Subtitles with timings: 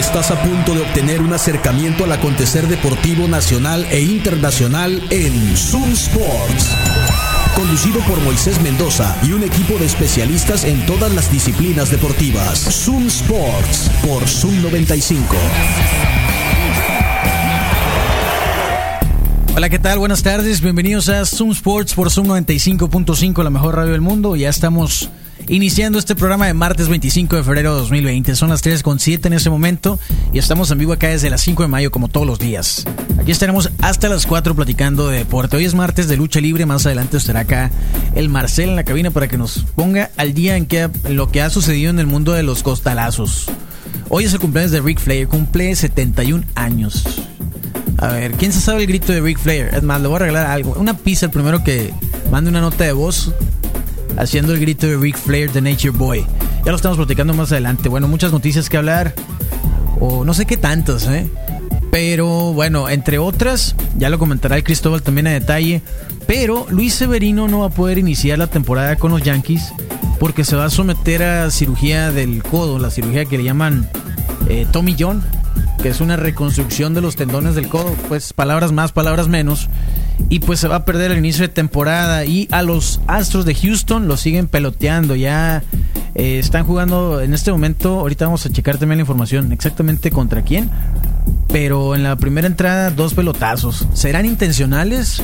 [0.00, 5.92] Estás a punto de obtener un acercamiento al acontecer deportivo nacional e internacional en Zoom
[5.92, 6.74] Sports.
[7.54, 12.60] Conducido por Moisés Mendoza y un equipo de especialistas en todas las disciplinas deportivas.
[12.60, 15.36] Zoom Sports por Zoom 95.
[19.54, 19.98] Hola, ¿qué tal?
[19.98, 20.62] Buenas tardes.
[20.62, 24.34] Bienvenidos a Zoom Sports por Zoom 95.5, la mejor radio del mundo.
[24.34, 25.10] Ya estamos
[25.50, 28.36] iniciando este programa de martes 25 de febrero de 2020.
[28.36, 29.98] Son las 3.7 en este momento
[30.32, 32.86] y estamos en vivo acá desde las 5 de mayo como todos los días.
[33.18, 35.56] Aquí estaremos hasta las 4 platicando de deporte.
[35.56, 37.72] Hoy es martes de lucha libre, más adelante estará acá
[38.14, 41.32] el Marcel en la cabina para que nos ponga al día en, qué, en lo
[41.32, 43.46] que ha sucedido en el mundo de los costalazos.
[44.08, 47.04] Hoy es el cumpleaños de Rick Flair, cumple 71 años.
[47.98, 49.70] A ver, ¿quién se sabe el grito de Rick Flair?
[49.72, 50.74] Es le voy a regalar algo.
[50.78, 51.92] Una pizza el primero que
[52.30, 53.34] mande una nota de voz
[54.20, 56.26] haciendo el grito de Rick Flair de Nature Boy.
[56.64, 57.88] Ya lo estamos platicando más adelante.
[57.88, 59.14] Bueno, muchas noticias que hablar.
[59.98, 61.28] O no sé qué tantas, ¿eh?
[61.90, 65.82] Pero bueno, entre otras, ya lo comentará el Cristóbal también a detalle.
[66.26, 69.72] Pero Luis Severino no va a poder iniciar la temporada con los Yankees
[70.18, 73.88] porque se va a someter a cirugía del codo, la cirugía que le llaman
[74.48, 75.24] eh, Tommy John,
[75.82, 77.94] que es una reconstrucción de los tendones del codo.
[78.08, 79.68] Pues palabras más, palabras menos
[80.28, 82.24] y pues se va a perder el inicio de temporada.
[82.24, 85.16] Y a los Astros de Houston lo siguen peloteando.
[85.16, 85.62] Ya
[86.14, 90.42] eh, están jugando en este momento ahorita vamos a checar también la información exactamente contra
[90.42, 90.70] quién
[91.52, 93.86] pero en la primera entrada dos pelotazos.
[93.92, 95.22] Serán intencionales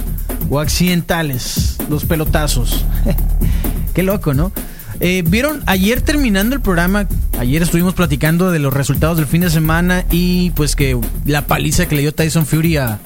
[0.51, 2.85] o accidentales los pelotazos
[3.95, 4.53] qué loco no
[5.01, 7.07] eh, Vieron, ayer terminando el programa,
[7.39, 11.87] ayer estuvimos platicando de los resultados del fin de semana y pues que la paliza
[11.87, 12.99] que le dio Tyson Fury a,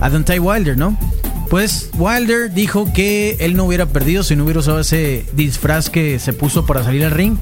[0.00, 0.98] a Dante Wilder, ¿no?
[1.50, 6.18] Pues Wilder dijo que él no hubiera perdido si no hubiera usado ese disfraz que
[6.18, 7.36] se puso para salir al ring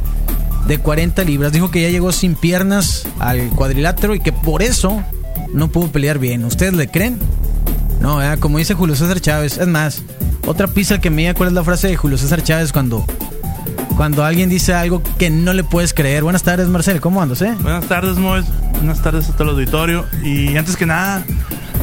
[0.69, 1.53] de 40 libras.
[1.53, 5.03] Dijo que ya llegó sin piernas al cuadrilátero y que por eso
[5.53, 6.45] no pudo pelear bien.
[6.45, 7.19] ¿Ustedes le creen?
[8.01, 9.59] No, como dice Julio César Chávez.
[9.59, 10.03] Es más,
[10.47, 13.05] otra pizza que me diga cuál es la frase de Julio César Chávez cuando,
[13.97, 16.23] cuando alguien dice algo que no le puedes creer.
[16.23, 17.01] Buenas tardes, Marcel.
[17.01, 17.55] ¿Cómo andas, eh?
[17.61, 18.45] Buenas tardes, Moes.
[18.75, 20.05] Buenas tardes a todo el auditorio.
[20.23, 21.25] Y antes que nada,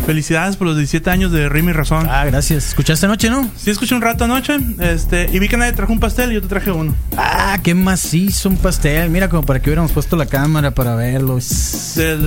[0.06, 2.08] Felicidades por los 17 años de Rimi Razón.
[2.10, 2.68] Ah, gracias.
[2.68, 3.50] ¿Escuchaste anoche, no?
[3.56, 4.58] Sí, escuché un rato anoche.
[4.80, 6.94] Este, y vi que nadie trajo un pastel y yo te traje uno.
[7.16, 9.10] Ah, qué macizo un pastel.
[9.10, 11.36] Mira, como para que hubiéramos puesto la cámara para verlo.
[11.36, 11.40] De,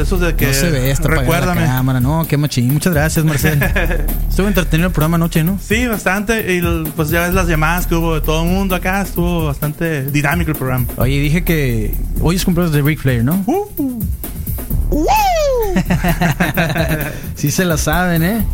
[0.03, 0.47] esos de que.
[0.47, 1.61] No se ve, está Recuérdame.
[1.61, 2.01] La cámara.
[2.01, 2.73] No, qué machín.
[2.73, 3.63] Muchas gracias, Marcel.
[4.31, 5.59] Estuvo entretenido el programa anoche, ¿no?
[5.63, 6.55] Sí, bastante.
[6.55, 6.63] Y
[6.97, 9.03] pues ya ves las llamadas que hubo de todo el mundo acá.
[9.03, 10.87] Estuvo bastante dinámico el programa.
[10.97, 13.45] Oye, dije que hoy es cumpleaños de Ric Flair, ¿no?
[13.47, 14.01] Uh.
[17.35, 18.45] sí se la saben, ¿eh?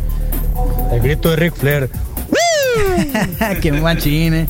[0.91, 1.89] El grito de Ric Flair.
[3.61, 4.47] Qué machín, ¿eh?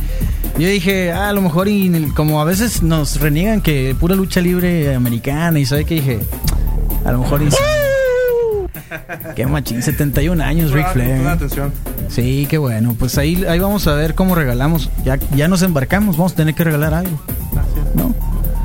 [0.58, 4.40] Yo dije, ah, a lo mejor, y, como a veces nos reniegan que pura lucha
[4.40, 6.20] libre americana, y sabe que dije,
[7.06, 7.42] a lo mejor.
[7.42, 7.50] Y,
[9.36, 11.26] qué machín, 71 años, Ric Flair.
[11.28, 11.74] atención.
[12.10, 12.96] Sí, qué bueno.
[12.98, 14.90] Pues ahí, ahí vamos a ver cómo regalamos.
[15.04, 17.20] Ya, ya nos embarcamos, vamos a tener que regalar algo.
[17.96, 18.14] ¿No?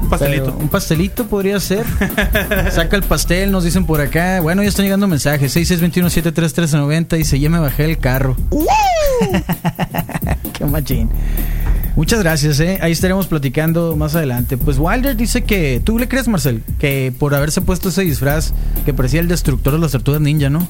[0.08, 0.56] Un pastelito.
[0.58, 1.84] un pastelito podría ser.
[2.72, 4.40] Saca el pastel, nos dicen por acá.
[4.40, 5.54] Bueno, ya están llegando mensajes.
[5.54, 8.34] 6621-73390 dice, ya me bajé el carro.
[10.54, 11.10] Qué machín.
[11.94, 12.78] Muchas gracias, ¿eh?
[12.80, 14.56] Ahí estaremos platicando más adelante.
[14.56, 16.62] Pues Wilder dice que, ¿tú le crees, Marcel?
[16.78, 18.54] Que por haberse puesto ese disfraz
[18.86, 20.66] que parecía el destructor de las tortugas ninja, ¿no?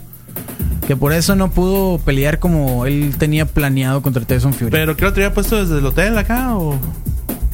[0.89, 4.73] Que por eso no pudo pelear como él tenía planeado contra Tyson Fury.
[4.73, 6.77] ¿Pero qué lo tenía puesto desde el hotel acá o...?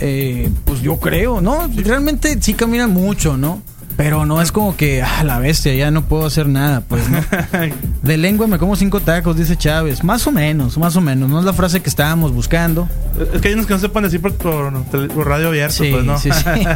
[0.01, 1.69] Eh, pues yo creo, ¿no?
[1.77, 3.63] Realmente sí caminan mucho, ¿no?
[3.97, 7.21] Pero no es como que, ah, la bestia, ya no puedo hacer nada, pues, ¿no?
[8.03, 10.03] De lengua me como cinco tacos, dice Chávez.
[10.03, 11.31] Más o menos, más o menos.
[11.31, 12.89] No es la frase que estábamos buscando.
[13.33, 16.19] Es que hay unos que no se pueden decir por, radio abierto, pues, ¿no?
[16.19, 16.67] Sí, sí.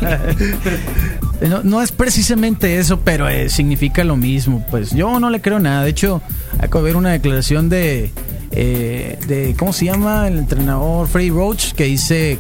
[1.65, 4.65] no, es precisamente eso, pero eh, significa lo mismo.
[4.71, 5.83] Pues yo no le creo nada.
[5.83, 6.23] De hecho,
[6.61, 8.13] acabo de ver una declaración de,
[8.53, 10.29] eh, de, ¿cómo se llama?
[10.29, 12.39] El entrenador Freddy Roach, que dice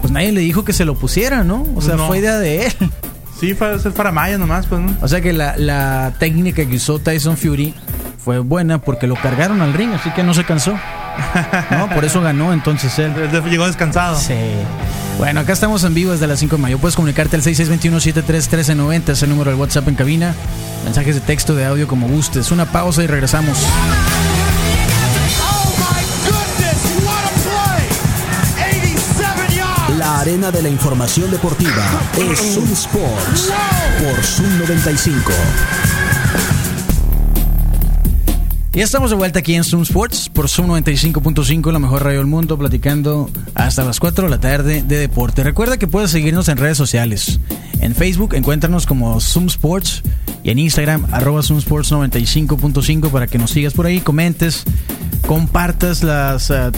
[0.00, 1.66] pues nadie le dijo que se lo pusiera, ¿no?
[1.74, 2.72] O sea, fue idea de él.
[3.38, 4.96] Sí, fue ser para Maya nomás, pues, ¿no?
[5.00, 7.72] O sea que la, la técnica que usó Tyson Fury
[8.24, 10.74] fue buena porque lo cargaron al ring, así que no se cansó.
[11.70, 13.12] No, por eso ganó entonces él.
[13.50, 14.16] Llegó descansado.
[14.18, 14.34] Sí.
[15.18, 16.78] Bueno, acá estamos en vivo desde las 5 de mayo.
[16.78, 20.34] Puedes comunicarte al 6621-731390, es el número del WhatsApp en cabina.
[20.84, 22.52] Mensajes de texto, de audio como gustes.
[22.52, 23.58] Una pausa y regresamos.
[30.20, 33.52] Arena de la información deportiva es Zoom Sports
[34.02, 35.32] por Zoom 95.
[38.72, 42.26] Ya estamos de vuelta aquí en Zoom Sports por Zoom 95.5, la mejor radio del
[42.26, 45.44] mundo, platicando hasta las 4 de la tarde de deporte.
[45.44, 47.38] Recuerda que puedes seguirnos en redes sociales.
[47.80, 50.02] En Facebook encuéntranos como Zoom Sports
[50.42, 54.64] y en Instagram arroba Zoom Sports 95.5 para que nos sigas por ahí, comentes,
[55.26, 56.50] compartas las...
[56.50, 56.72] Uh,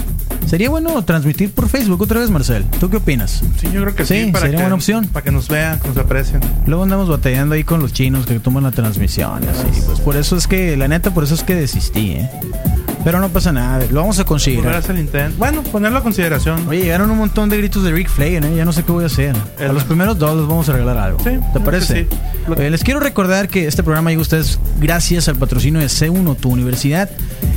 [0.46, 2.64] Sería bueno transmitir por Facebook otra vez, Marcel.
[2.80, 3.42] ¿Tú qué opinas?
[3.60, 4.24] Sí, yo creo que sí.
[4.26, 5.06] sí para sería que, buena opción.
[5.06, 6.40] Para que nos vean, que nos aprecien.
[6.66, 9.42] Luego andamos batallando ahí con los chinos que toman la transmisión.
[9.48, 9.80] Así.
[9.86, 12.30] Pues por eso es que, la neta, por eso es que desistí, ¿eh?
[13.04, 14.74] Pero no pasa nada, lo vamos a a considerar.
[14.74, 15.08] hacer el.
[15.38, 16.68] Bueno, ponerlo a consideración.
[16.68, 18.54] Oye, llegaron un montón de gritos de Rick Flair, ¿eh?
[18.56, 19.34] Ya no sé qué voy a hacer.
[19.58, 21.18] A El- los primeros dos les vamos a regalar algo.
[21.24, 22.02] Sí, ¿Te parece?
[22.10, 22.16] sí.
[22.46, 25.86] Lo- Oye, les quiero recordar que este programa llega a ustedes gracias al patrocinio de
[25.88, 27.08] C1, tu universidad,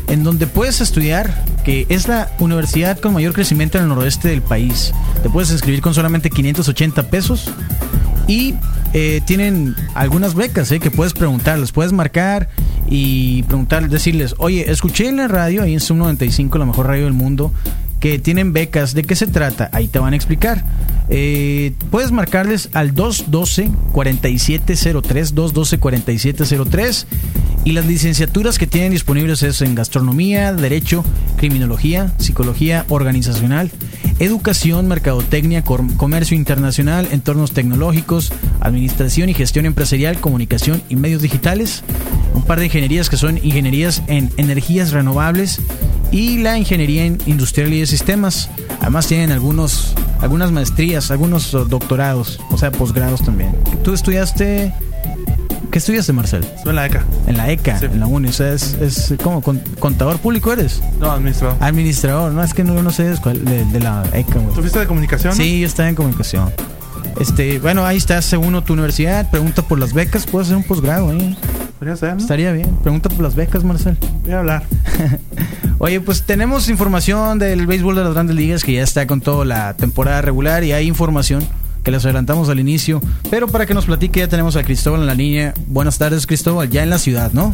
[0.08, 4.42] en donde puedes estudiar, que es la universidad con mayor crecimiento en el noroeste del
[4.42, 4.94] país.
[5.22, 7.52] Te puedes inscribir con solamente 580 pesos
[8.28, 8.56] y
[8.94, 12.50] eh, tienen algunas becas eh, que puedes preguntarles, puedes marcar
[12.88, 17.06] y preguntar, decirles, oye, escuché en la radio, ahí en Sub 95, la mejor radio
[17.06, 17.52] del mundo,
[18.00, 19.70] que tienen becas, ¿de qué se trata?
[19.74, 20.64] Ahí te van a explicar.
[21.10, 27.06] Eh, puedes marcarles al 212-4703, 212-4703
[27.66, 31.04] y las licenciaturas que tienen disponibles es en gastronomía, derecho,
[31.38, 33.70] criminología, psicología organizacional,
[34.24, 41.84] educación, mercadotecnia, comercio internacional, entornos tecnológicos, administración y gestión empresarial, comunicación y medios digitales.
[42.34, 45.62] Un par de ingenierías que son ingenierías en energías renovables
[46.12, 48.50] y la ingeniería en industrial y de sistemas.
[48.80, 53.54] Además tienen algunos algunas maestrías, algunos doctorados, o sea, posgrados también.
[53.84, 54.74] ¿Tú estudiaste
[55.74, 56.44] ¿Qué estudiaste, Marcel?
[56.44, 57.04] Estuve en la ECA.
[57.26, 57.86] En la ECA, Sí.
[57.88, 60.82] en la UNI, o sea, es, es como con- contador público eres.
[61.00, 61.58] No, administrador.
[61.60, 64.54] Administrador, no, es que no, no sé de, de- la ECA, güey.
[64.54, 65.34] ¿Tú fuiste de comunicación?
[65.36, 66.52] Sí, yo estaba en comunicación.
[67.20, 71.10] Este, bueno, ahí está, según tu universidad, pregunta por las becas, puedes hacer un posgrado
[71.10, 71.36] ahí.
[71.80, 72.22] Podría ser, ¿no?
[72.22, 72.70] Estaría bien.
[72.84, 73.98] Pregunta por las becas, Marcel.
[74.24, 74.64] Voy a hablar.
[75.80, 79.44] Oye, pues tenemos información del béisbol de las grandes ligas que ya está con toda
[79.44, 81.44] la temporada regular y hay información
[81.84, 83.02] que les adelantamos al inicio.
[83.30, 85.54] Pero para que nos platique ya tenemos a Cristóbal en la línea.
[85.68, 87.54] Buenas tardes, Cristóbal, ya en la ciudad, ¿no?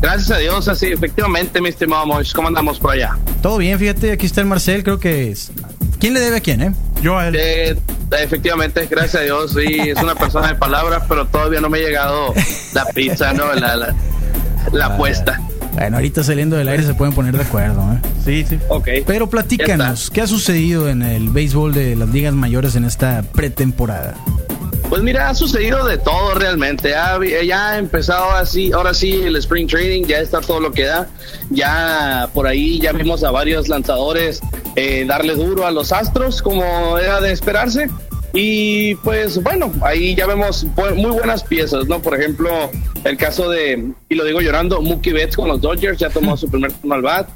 [0.00, 2.32] Gracias a Dios, así, efectivamente, mi estimado Mois.
[2.34, 3.16] ¿Cómo andamos por allá?
[3.40, 5.50] Todo bien, fíjate, aquí está el Marcel, creo que es...
[5.98, 6.74] ¿Quién le debe a quién, eh?
[7.00, 7.36] Yo a él.
[7.38, 7.78] Eh,
[8.20, 11.80] efectivamente, gracias a Dios, sí, es una persona de palabras, pero todavía no me ha
[11.80, 12.34] llegado
[12.74, 13.54] la pizza, ¿no?
[13.54, 13.94] La, la,
[14.72, 15.40] la apuesta.
[15.74, 17.98] Bueno, ahorita saliendo del aire se pueden poner de acuerdo, ¿eh?
[18.24, 18.58] Sí, sí.
[18.68, 18.88] Ok.
[19.06, 24.14] Pero platícanos, ¿qué ha sucedido en el béisbol de las ligas mayores en esta pretemporada?
[24.88, 26.94] Pues mira, ha sucedido de todo realmente.
[26.94, 30.84] Ha, ya ha empezado así, ahora sí el spring training, ya está todo lo que
[30.84, 31.08] da.
[31.50, 34.40] Ya por ahí ya vimos a varios lanzadores
[34.76, 37.88] eh, darle duro a los Astros como era de esperarse.
[38.36, 40.66] Y pues bueno, ahí ya vemos
[40.96, 42.02] muy buenas piezas, ¿no?
[42.02, 42.50] Por ejemplo,
[43.04, 46.48] el caso de, y lo digo llorando, Mookie Betts con los Dodgers ya tomó su
[46.50, 47.28] primer turno al bat.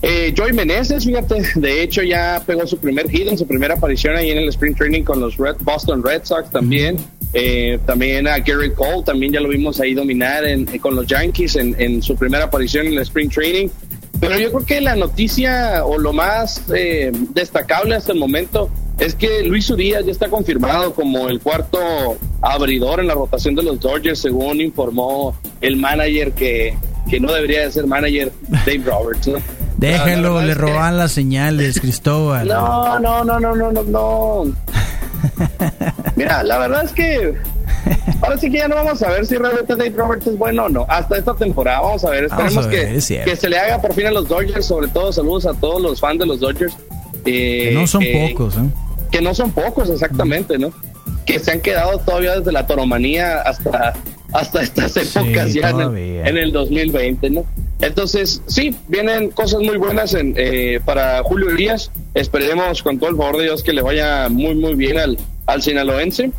[0.00, 4.16] Eh, Joey Meneses, fíjate, de hecho ya pegó su primer hit en su primera aparición
[4.16, 6.96] ahí en el Spring Training con los Red, Boston Red Sox también.
[7.34, 11.56] Eh, también a Gary Cole, también ya lo vimos ahí dominar en- con los Yankees
[11.56, 13.68] en, en su primera aparición en el Spring Training.
[14.20, 19.14] Pero yo creo que la noticia o lo más eh, destacable hasta el momento es
[19.14, 21.78] que Luis Urias ya está confirmado como el cuarto
[22.40, 26.76] abridor en la rotación de los Dodgers, según informó el manager que,
[27.10, 29.28] que no debería de ser manager, Dave Roberts.
[29.28, 29.38] ¿no?
[29.78, 32.46] Déjalo, verdad le que- roban las señales, Cristóbal.
[32.46, 34.52] No, no, no, no, no, no, no.
[36.16, 37.34] Mira, la verdad es que
[38.22, 40.68] ahora sí que ya no vamos a ver si realmente Dave Roberts es bueno o
[40.68, 40.86] no.
[40.88, 42.24] Hasta esta temporada vamos a ver.
[42.24, 44.66] Esperemos a ver, que, es que se le haga por fin a los Dodgers.
[44.66, 46.76] Sobre todo, saludos a todos los fans de los Dodgers.
[47.24, 48.60] Eh, Que no son pocos, ¿eh?
[49.10, 50.72] Que no son pocos, exactamente, ¿no?
[51.26, 53.94] Que se han quedado todavía desde la toromanía hasta,
[54.32, 57.44] hasta estas épocas ya en en el 2020, ¿no?
[57.82, 61.90] Entonces, sí, vienen cosas muy buenas en, eh, para Julio Elías.
[62.14, 65.62] Esperemos con todo el favor de Dios que le vaya muy, muy bien al, al
[65.62, 66.30] sinaloense.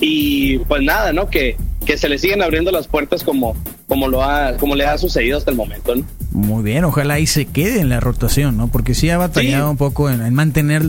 [0.00, 1.30] Y pues nada, ¿no?
[1.30, 1.56] Que,
[1.86, 3.56] que se le siguen abriendo las puertas como,
[3.88, 6.04] como, lo ha, como le ha sucedido hasta el momento, ¿no?
[6.32, 8.68] Muy bien, ojalá ahí se quede en la rotación, ¿no?
[8.68, 9.70] Porque sí ha batallado Sí.
[9.70, 10.82] un poco en, en mantener,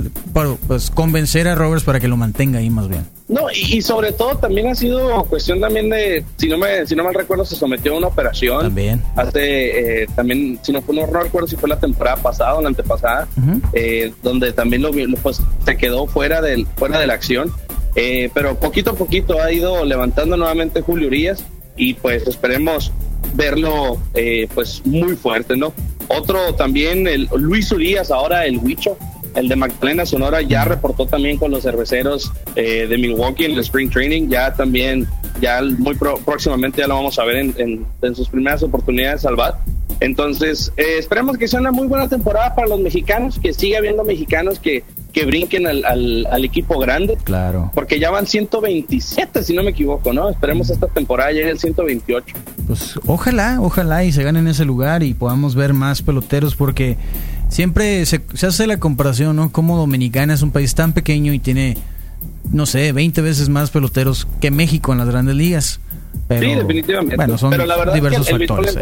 [0.67, 3.05] pues convencer a Roberts para que lo mantenga ahí más bien.
[3.29, 6.95] No, y, y sobre todo también ha sido cuestión también de, si no me, si
[6.95, 8.61] no mal recuerdo, se sometió a una operación.
[8.61, 9.01] También.
[9.15, 12.61] Hace, eh, también, si no, fue- no, no recuerdo si fue la temporada pasada o
[12.61, 13.27] la antepasada,
[13.73, 14.91] eh, donde también lo,
[15.21, 17.51] pues, se quedó fuera, del, fuera de la acción.
[17.95, 21.43] Eh, pero poquito a poquito ha ido levantando nuevamente Julio Urias
[21.75, 22.91] y pues esperemos
[23.33, 25.73] verlo eh, pues muy fuerte, ¿no?
[26.07, 28.97] Otro también, el Luis Urias, ahora el Huicho,
[29.35, 33.59] el de Magdalena Sonora, ya reportó también con los cerveceros eh, de Milwaukee en el
[33.59, 35.07] Spring Training, ya también,
[35.41, 39.35] ya muy próximamente ya lo vamos a ver en, en- en sus primeras oportunidades al
[39.35, 39.55] bat.
[39.99, 44.03] Entonces, eh, esperemos que sea una muy buena temporada para los mexicanos, que siga habiendo
[44.03, 44.83] mexicanos que,
[45.17, 45.83] que brinquen al,
[46.29, 47.17] al, equipo grande.
[47.23, 47.71] Claro.
[47.73, 50.29] Porque ya van 127, si no me equivoco, ¿no?
[50.29, 52.35] Esperemos esta temporada llegue el 128.
[52.67, 56.97] Pues ojalá, ojalá y se ganen ese lugar y podamos ver más peloteros porque
[57.49, 59.51] siempre se, se hace la comparación, ¿no?
[59.51, 61.77] Como Dominicana es un país tan pequeño y tiene,
[62.51, 65.79] no sé, 20 veces más peloteros que México en las grandes ligas.
[66.29, 67.15] sí, definitivamente.
[67.15, 67.55] Bueno, son
[67.91, 68.77] diversos factores.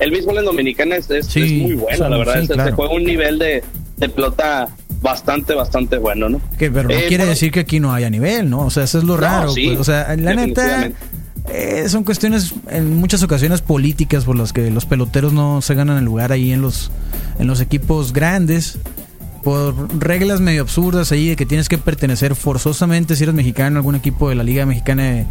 [0.00, 2.42] El béisbol en Dominicana es, muy bueno, la verdad.
[2.42, 3.62] se juega un nivel de,
[4.08, 4.68] pelota
[5.02, 6.40] bastante, bastante bueno, ¿no?
[6.58, 8.66] Que, pero no eh, quiere decir que aquí no haya nivel, ¿no?
[8.66, 9.52] O sea, eso es lo raro.
[9.52, 10.90] Pues, o sea, la neta,
[11.48, 15.98] eh, son cuestiones en muchas ocasiones políticas por las que los peloteros no se ganan
[15.98, 16.90] el lugar ahí en los,
[17.38, 18.78] en los equipos grandes.
[19.42, 23.78] Por reglas medio absurdas ahí de que tienes que pertenecer forzosamente si eres mexicano a
[23.80, 25.26] algún equipo de la Liga Mexicana de,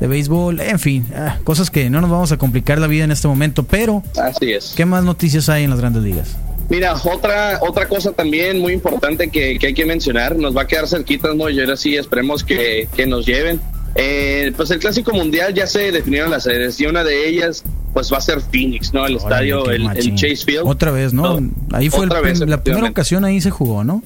[0.00, 3.10] de béisbol, en fin, ah, cosas que no nos vamos a complicar la vida en
[3.10, 4.74] este momento, pero así es.
[4.76, 6.36] ¿Qué más noticias hay en las grandes ligas?
[6.68, 10.88] Mira, otra otra cosa también muy importante que, hay que mencionar, nos va a quedar
[10.88, 11.48] cerquitas, ¿no?
[11.50, 13.60] Y ahora sí esperemos que, nos lleven.
[13.96, 18.12] Eh, pues el Clásico Mundial ya se definieron las sedes y una de ellas pues
[18.12, 19.06] va a ser Phoenix, ¿no?
[19.06, 19.84] El estadio, el,
[20.16, 20.64] Chase Field.
[20.64, 21.38] Otra vez, ¿no?
[21.72, 24.02] ahí fue la primera ocasión ahí se jugó, ¿no?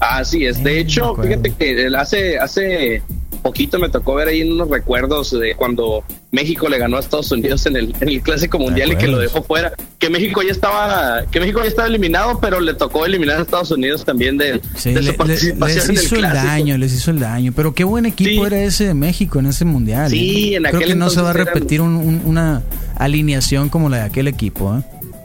[0.00, 0.62] Así es.
[0.62, 3.02] De hecho, fíjate que hace hace
[3.40, 7.66] poquito me tocó ver ahí unos recuerdos de cuando México le ganó a Estados Unidos
[7.66, 9.72] en el, en el Clásico Mundial y que lo dejó fuera.
[9.98, 13.70] Que México ya estaba, que México ya estaba eliminado, pero le tocó eliminar a Estados
[13.70, 17.52] Unidos también de, su participación les hizo el, daño, les hizo el daño.
[17.54, 20.10] Pero qué buen equipo era ese de México en ese mundial.
[20.10, 20.56] Sí, ¿eh?
[20.56, 22.62] en Creo que no se va a repetir una
[22.96, 24.76] alineación como la de aquel equipo.
[24.76, 24.82] ¿eh?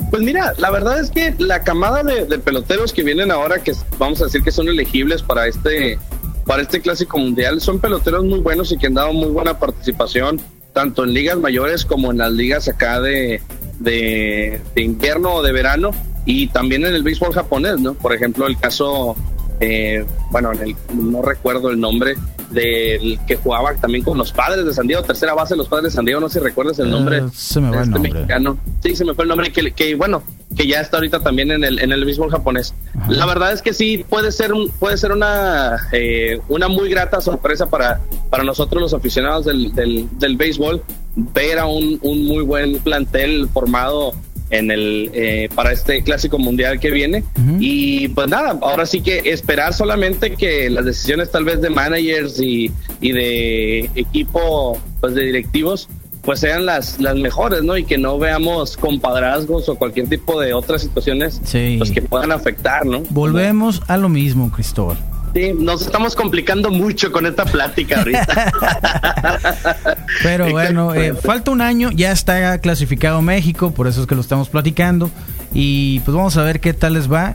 [0.09, 3.73] Pues mira, la verdad es que la camada de, de, peloteros que vienen ahora, que
[3.97, 5.97] vamos a decir que son elegibles para este
[6.45, 7.61] para este clásico mundial.
[7.61, 10.39] Son peloteros muy buenos y que han dado muy buena participación,
[10.73, 13.41] tanto en ligas mayores como en las ligas acá de,
[13.79, 15.91] de, invierno o de verano,
[16.25, 17.93] y también en el béisbol japonés, ¿no?
[17.93, 19.15] Por ejemplo, el caso,
[19.59, 20.51] eh, bueno,
[20.93, 22.15] no recuerdo el nombre,
[22.49, 25.91] del que jugaba también con los padres de San Diego, tercera base de los padres
[25.91, 27.23] de San Diego, no sé si recuerdas el nombre.
[27.23, 28.13] Uh, se me va el este nombre.
[28.13, 28.57] Mexicano.
[28.83, 30.23] Sí, se me fue el nombre, que, que bueno,
[30.55, 32.73] que ya está ahorita también en el, en el béisbol japonés.
[33.09, 37.21] La verdad es que sí, puede ser, un, puede ser una, eh, una muy grata
[37.21, 40.81] sorpresa para, para nosotros los aficionados del, del, del béisbol
[41.15, 44.13] ver a un, un muy buen plantel formado
[44.49, 47.23] en el eh, para este clásico mundial que viene.
[47.59, 52.39] Y pues nada ahora sí que esperar solamente que las decisiones tal vez de managers
[52.39, 52.71] y,
[53.01, 55.89] y de equipo pues de directivos
[56.25, 60.53] pues sean las las mejores no y que no veamos compadrazgos o cualquier tipo de
[60.53, 61.39] otras situaciones
[61.77, 64.97] pues que puedan afectar no volvemos a lo mismo Cristóbal
[65.35, 68.53] Sí, nos estamos complicando mucho con esta plática ahorita.
[70.23, 74.21] Pero bueno, eh, falta un año, ya está clasificado México, por eso es que lo
[74.21, 75.11] estamos platicando.
[75.53, 77.33] Y pues vamos a ver qué tal les va.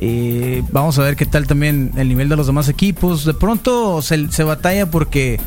[0.00, 3.24] Eh, vamos a ver qué tal también el nivel de los demás equipos.
[3.24, 5.38] De pronto se, se batalla porque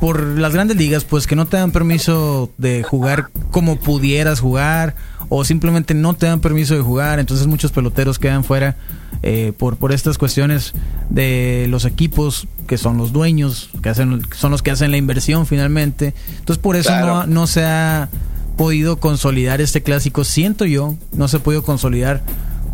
[0.00, 4.96] por las grandes ligas, pues que no te dan permiso de jugar como pudieras jugar
[5.28, 8.76] o simplemente no te dan permiso de jugar, entonces muchos peloteros quedan fuera
[9.22, 10.74] eh, por, por estas cuestiones
[11.08, 15.46] de los equipos que son los dueños, que hacen, son los que hacen la inversión
[15.46, 16.14] finalmente.
[16.38, 18.08] Entonces por eso no, no se ha
[18.56, 22.22] podido consolidar este clásico, siento yo, no se ha podido consolidar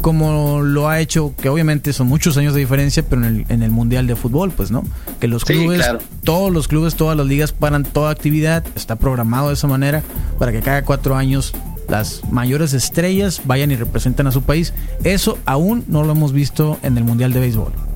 [0.01, 3.63] como lo ha hecho, que obviamente son muchos años de diferencia, pero en el, en
[3.63, 4.85] el Mundial de Fútbol, pues, ¿no?
[5.21, 5.87] Que los clubes,
[6.25, 10.03] todos los clubes, todas las ligas paran toda actividad, está programado de esa manera
[10.39, 11.53] para que cada cuatro años
[11.89, 14.73] las mayores estrellas vayan y representen a su país.
[15.05, 17.90] Eso aún no lo hemos visto en el Mundial de Béisbol.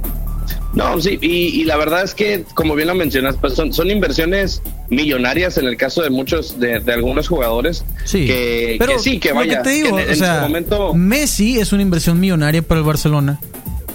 [0.75, 4.61] No, sí, y, la verdad es que, como bien lo mencionas, pues son, son inversiones
[4.89, 7.85] millonarias en el caso de muchos, de, algunos jugadores.
[8.05, 9.63] Sí, que, pero sí, que vaya.
[9.63, 10.93] te digo, en, o sea, momento...
[10.95, 13.41] Messi es una inversión millonaria para el Barcelona,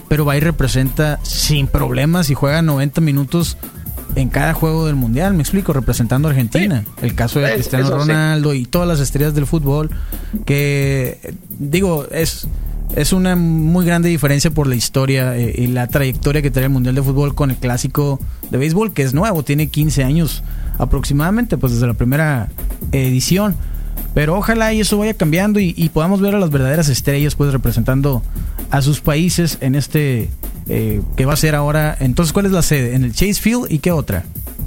[0.08, 3.58] pero va y representa sin problemas y juega 90 minutos
[4.16, 6.84] en cada juego del mundial, me explico, representando a Argentina.
[7.02, 9.90] El caso de Cristiano Ronaldo y todas las estrellas del fútbol,
[10.46, 11.20] que
[11.58, 12.48] digo, es,
[12.96, 16.72] es una muy grande diferencia por la historia eh, y la trayectoria que trae el
[16.72, 18.20] Mundial de Fútbol con el clásico
[18.50, 20.44] de béisbol, que es nuevo, tiene 15 años
[20.78, 22.50] aproximadamente, pues desde la primera
[22.92, 23.56] edición.
[24.14, 27.52] Pero ojalá y eso vaya cambiando y, y podamos ver a las verdaderas estrellas pues
[27.52, 28.24] representando
[28.72, 30.30] a sus países en este
[30.68, 31.98] eh, que va a ser ahora.
[32.00, 32.96] Entonces, ¿cuál es la sede?
[32.96, 34.24] ¿En el Chase Field y qué otra?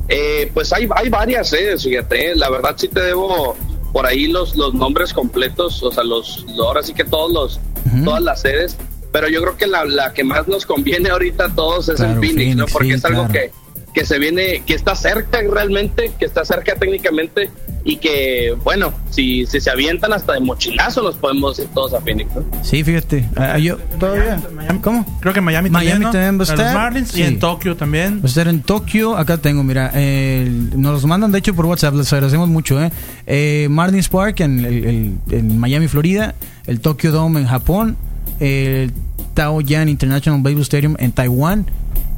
[0.08, 2.34] Eh, pues hay, hay varias sedes, fíjate.
[2.34, 3.56] La verdad sí te debo
[3.92, 7.60] por ahí los, los nombres completos, o sea, los, ahora sí que todos los,
[8.04, 8.76] todas las sedes.
[9.12, 12.18] Pero yo creo que la, la, que más nos conviene ahorita a todos es el
[12.18, 12.66] Phoenix, ¿no?
[12.66, 13.52] Porque es algo que,
[13.94, 17.50] que se viene, que está cerca realmente, que está cerca técnicamente
[17.84, 22.00] y que, bueno, si, si se avientan hasta de mochilazo, nos podemos ir todos a
[22.00, 22.30] Phoenix.
[22.34, 22.44] ¿no?
[22.62, 23.28] Sí, fíjate.
[23.36, 24.40] Ah, yo todavía.
[24.82, 25.04] ¿Cómo?
[25.20, 26.02] Creo que Miami, Miami también.
[26.02, 26.10] ¿no?
[26.12, 26.66] también va a A estar.
[26.66, 27.20] Los Marlins Sí.
[27.20, 28.20] y en Tokio también.
[28.20, 29.16] Va a estar en Tokio.
[29.16, 29.90] Acá tengo, mira.
[29.94, 31.94] eh, nos los mandan de hecho por WhatsApp.
[31.96, 32.80] Les agradecemos mucho.
[32.82, 32.90] Eh.
[33.26, 36.34] Eh, Marlins Park en, el- el- en Miami, Florida.
[36.66, 37.96] El Tokyo Dome en Japón.
[38.38, 38.92] El
[39.34, 41.66] Taoyuan International Baseball Stadium en Taiwán.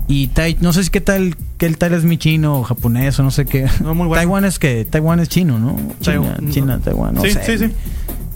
[0.07, 3.23] Y Tai- no sé si qué tal, qué tal es mi chino o japonés o
[3.23, 3.67] no sé qué.
[3.83, 4.21] No, muy bueno.
[4.21, 5.77] Taiwán es que Taiwán es chino, ¿no?
[6.01, 6.81] China, Taiwán, China, no.
[6.83, 7.15] Taiwán.
[7.15, 7.45] No Sí, sé.
[7.59, 7.73] sí, sí.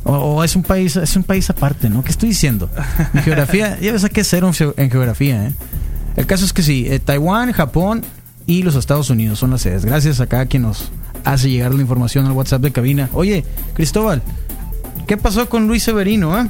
[0.05, 2.03] O, o es un país, es un país aparte, ¿no?
[2.03, 2.71] ¿Qué estoy diciendo?
[3.13, 5.53] Mi geografía, ya ves a qué geo- en geografía, ¿eh?
[6.17, 8.03] El caso es que sí, eh, Taiwán, Japón
[8.47, 9.85] y los Estados Unidos son las sedes.
[9.85, 10.91] Gracias a cada quien nos
[11.25, 13.11] hace llegar la información al WhatsApp de cabina.
[13.13, 13.45] Oye,
[13.75, 14.23] Cristóbal,
[15.07, 16.49] ¿qué pasó con Luis Severino, eh?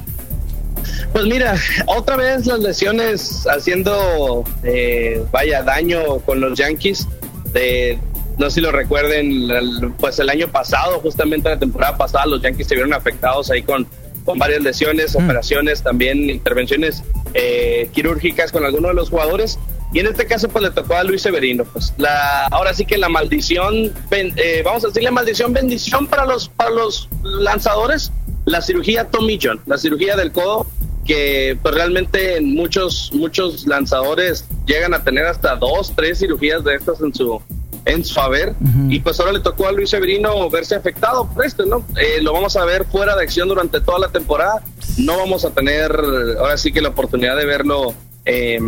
[1.12, 1.56] Pues mira,
[1.86, 7.06] otra vez las lesiones haciendo, eh, vaya, daño con los Yankees.
[7.52, 7.98] De,
[8.36, 12.66] no sé si lo recuerden, pues el año pasado, justamente la temporada pasada, los Yankees
[12.68, 13.86] se vieron afectados ahí con,
[14.24, 15.24] con varias lesiones, Mm.
[15.24, 17.02] operaciones, también intervenciones
[17.34, 19.58] eh, quirúrgicas con algunos de los jugadores.
[19.90, 21.64] Y en este caso, pues le tocó a Luis Severino.
[21.64, 26.26] Pues la, ahora sí que la maldición, ben- eh, vamos a decirle maldición, bendición para
[26.26, 28.12] los, para los lanzadores,
[28.48, 30.66] la cirugía Tommy John, la cirugía del codo,
[31.06, 37.00] que pues realmente muchos, muchos lanzadores llegan a tener hasta dos, tres cirugías de estas
[37.00, 37.40] en su,
[37.86, 38.54] en su haber.
[38.90, 41.84] Y pues ahora le tocó a Luis Severino verse afectado por esto, ¿no?
[41.96, 44.62] Eh, lo vamos a ver fuera de acción durante toda la temporada.
[44.98, 45.92] No vamos a tener
[46.38, 47.94] ahora sí que la oportunidad de verlo
[48.26, 48.58] eh,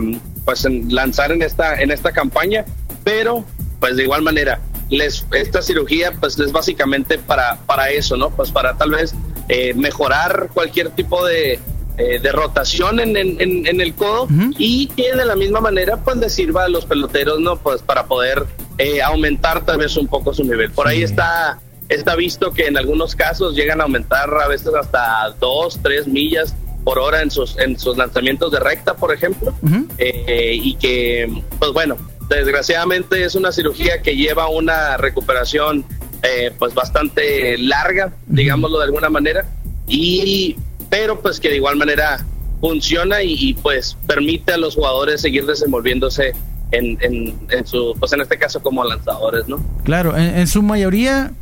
[0.47, 2.65] pues en- lanzar en esta, en esta campaña,
[3.05, 3.45] pero
[3.79, 4.61] pues de igual manera,
[4.91, 8.31] les, esta cirugía pues es básicamente para, para eso, ¿no?
[8.31, 9.15] Pues para tal vez
[9.49, 11.59] eh, mejorar cualquier tipo de,
[11.97, 14.27] eh, de rotación en, en- en- el codo
[14.59, 17.57] y que de la misma manera pues le sirva a los peloteros, ¿no?
[17.57, 18.45] Pues para poder
[18.79, 20.71] eh, aumentar tal vez un poco su nivel.
[20.71, 25.31] Por ahí está, está visto que en algunos casos llegan a aumentar a veces hasta
[25.41, 26.55] dos, tres millas
[26.85, 29.55] por hora en sus, en sus lanzamientos de recta, por ejemplo.
[29.99, 31.29] Eh, y que,
[31.59, 31.97] pues bueno,
[32.37, 35.85] desgraciadamente es una cirugía que lleva una recuperación
[36.23, 39.47] eh, pues bastante larga, digámoslo de alguna manera,
[39.89, 40.57] y
[40.89, 42.25] pero pues que de igual manera
[42.61, 46.33] funciona y, y, pues permite a los jugadores seguir desenvolviéndose
[46.73, 49.65] en, en, en su, pues en este caso como lanzadores, ¿no?
[49.85, 51.33] Claro, en, en su mayoría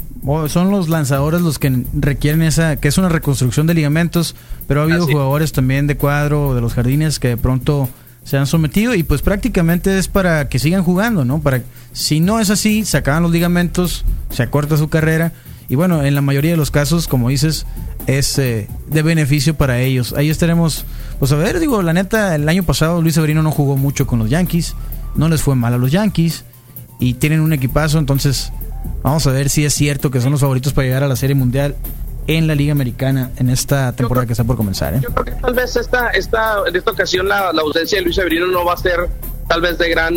[0.48, 4.82] son los lanzadores los que requieren esa, que es una reconstrucción de ligamentos, pero ha
[4.84, 5.12] habido Así.
[5.12, 7.88] jugadores también de cuadro de los jardines que de pronto
[8.28, 11.40] se han sometido y pues prácticamente es para que sigan jugando, ¿no?
[11.40, 11.62] Para
[11.92, 15.32] si no es así, se acaban los ligamentos, se acorta su carrera
[15.66, 17.64] y bueno, en la mayoría de los casos, como dices,
[18.06, 20.12] es eh, de beneficio para ellos.
[20.12, 20.84] Ahí estaremos,
[21.18, 24.18] pues a ver, digo, la neta, el año pasado Luis Severino no jugó mucho con
[24.18, 24.74] los Yankees,
[25.14, 26.44] no les fue mal a los Yankees
[27.00, 28.52] y tienen un equipazo, entonces
[29.02, 31.34] vamos a ver si es cierto que son los favoritos para llegar a la Serie
[31.34, 31.76] Mundial
[32.28, 34.94] en la Liga Americana en esta temporada que está por comenzar.
[34.94, 35.00] ¿eh?
[35.02, 38.16] Yo creo que tal vez esta, esta, en esta ocasión la, la ausencia de Luis
[38.16, 39.08] Severino no va a ser
[39.48, 40.14] tal vez de gran,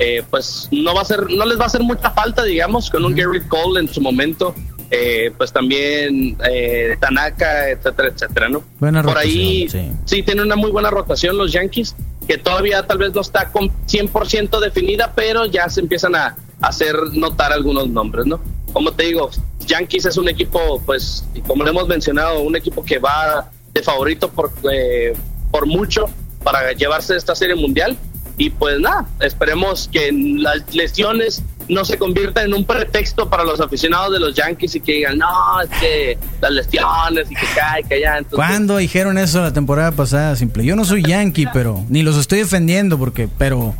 [0.00, 3.04] eh, pues no va a ser, no les va a hacer mucha falta, digamos, con
[3.04, 4.52] un Garrett Cole en su momento,
[4.90, 8.64] eh, pues también eh, Tanaka, etcétera, etcétera, ¿no?
[8.80, 10.16] Buena Por ahí rotación, sí.
[10.16, 10.22] sí.
[10.24, 11.94] tiene una muy buena rotación los Yankees,
[12.26, 16.96] que todavía tal vez no está con 100% definida, pero ya se empiezan a hacer
[17.12, 18.40] notar algunos nombres, ¿no?
[18.72, 19.30] Como te digo,
[19.68, 24.50] Yankees es un equipo, pues, como hemos mencionado, un equipo que va de favorito por,
[24.72, 25.14] eh,
[25.50, 26.06] por mucho
[26.42, 27.96] para llevarse esta serie mundial.
[28.36, 33.60] Y pues nada, esperemos que las lesiones no se conviertan en un pretexto para los
[33.60, 37.82] aficionados de los Yankees y que digan, no, es que las lesiones y que cae,
[37.82, 38.22] que allá.
[38.30, 40.36] ¿Cuándo dijeron eso la temporada pasada?
[40.36, 40.64] Simple.
[40.64, 43.74] Yo no soy Yankee, pero ni los estoy defendiendo porque, pero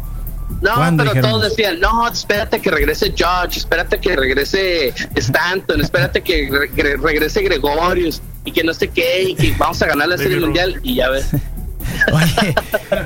[0.62, 5.80] No, ¿Cuándo pero dijeron todos decían, no, espérate que regrese Judge, espérate que regrese Stanton,
[5.80, 9.86] espérate que re- re- regrese Gregorius y que no sé qué, y que vamos a
[9.86, 10.40] ganar la Serie.
[10.40, 11.26] Mundial y ya ves.
[12.12, 12.54] Oye,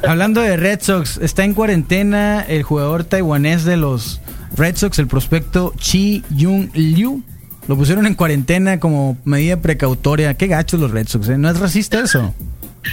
[0.08, 4.20] hablando de Red Sox, está en cuarentena el jugador taiwanés de los
[4.56, 7.22] Red Sox, el prospecto Chi Jung Liu.
[7.68, 10.34] Lo pusieron en cuarentena como medida precautoria.
[10.34, 11.38] Qué gachos los Red Sox, ¿eh?
[11.38, 12.34] ¿No es racista eso?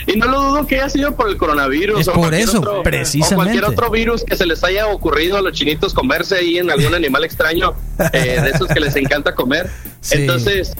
[0.08, 2.02] Y no lo dudo que haya sido por el coronavirus.
[2.02, 3.34] Es o por cualquier eso, otro- precisamente.
[3.36, 6.69] O cualquier otro virus que se les haya ocurrido a los chinitos comerse ahí en
[6.69, 7.73] algún animal extraño
[8.13, 9.69] eh, de esos que les encanta comer.
[10.02, 10.17] Sí.
[10.19, 10.73] Entonces,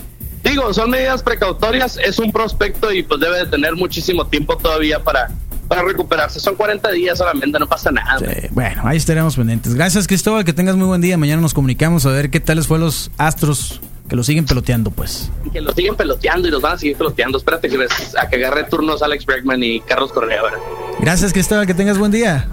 [0.44, 5.00] digo, son medidas precautorias, es un prospecto y pues debe de tener muchísimo tiempo todavía
[5.04, 5.30] para,
[5.68, 6.40] para recuperarse.
[6.40, 8.20] Son 40 días solamente, no pasa nada.
[8.20, 9.74] Sí, bueno, ahí estaremos pendientes.
[9.74, 10.46] Gracias, Cristóbal.
[10.46, 11.18] Que tengas muy buen día.
[11.18, 14.92] Mañana nos comunicamos a ver qué tal les fue los Astros que lo siguen peloteando,
[14.92, 15.32] pues.
[15.46, 17.38] Y que lo siguen peloteando y los van a seguir peloteando.
[17.38, 20.42] Espérate que les- a que agarre turnos Alex Bregman y Carlos Correa.
[20.44, 20.58] ¿verdad?
[21.00, 21.66] Gracias, Cristóbal.
[21.68, 22.48] Que tengas buen día.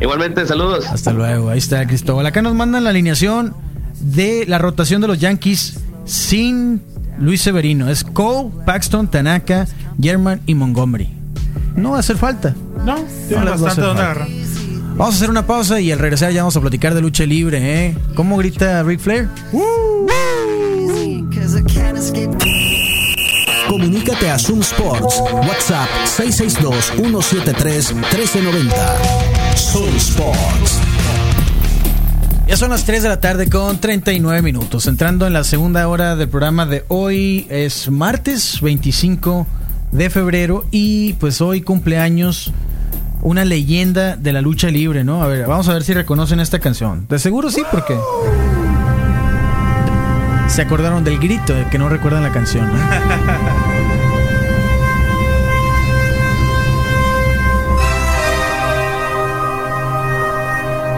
[0.00, 0.86] Igualmente, saludos.
[0.86, 2.24] Hasta luego, ahí está Cristóbal.
[2.26, 3.54] Acá nos mandan la alineación
[4.00, 5.80] de la rotación de los Yankees.
[6.04, 6.80] sin
[7.18, 7.90] Luis Severino.
[7.90, 9.66] Es Cole, Paxton, Tanaka,
[10.00, 11.08] German y Montgomery.
[11.74, 12.54] No va a hacer falta.
[12.84, 12.96] No,
[13.28, 14.28] tiene a bastante donde agarrar.
[14.96, 17.86] Vamos a hacer una pausa y al regresar ya vamos a platicar de lucha libre,
[17.86, 17.96] ¿eh?
[18.14, 19.28] ¿Cómo grita Ric Flair?
[23.68, 25.22] Comunícate a Zoom Sports.
[25.32, 28.74] WhatsApp 662-173-1390.
[29.56, 30.78] Zoom Sports.
[32.46, 34.86] Ya son las 3 de la tarde con 39 minutos.
[34.86, 37.46] Entrando en la segunda hora del programa de hoy.
[37.48, 39.46] Es martes 25
[39.90, 42.52] de febrero y pues hoy cumpleaños
[43.22, 45.22] una leyenda de la lucha libre, ¿no?
[45.22, 47.06] A ver, vamos a ver si reconocen esta canción.
[47.08, 47.96] De seguro sí, porque
[50.48, 52.66] se acordaron del grito, de que no recuerdan la canción.
[52.66, 52.78] ¿no?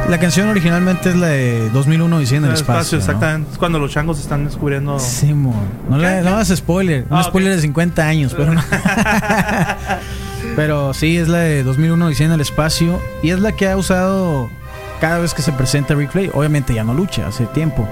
[0.09, 2.81] La canción originalmente es la de 2001 diciendo En el el espacio.
[2.81, 3.05] espacio, ¿no?
[3.05, 3.53] exactamente.
[3.53, 4.99] Es cuando los changos están descubriendo.
[4.99, 5.55] Simón.
[5.89, 7.07] No le hagas spoiler.
[7.09, 8.61] Un Ah, spoiler de 50 años, pero no.
[10.57, 13.01] pero sí, es la de 2001 Odisea en el espacio.
[13.23, 14.51] Y es la que ha usado
[15.01, 16.31] cada vez que se presenta Ric Flair.
[16.35, 17.89] Obviamente ya no lucha, hace tiempo.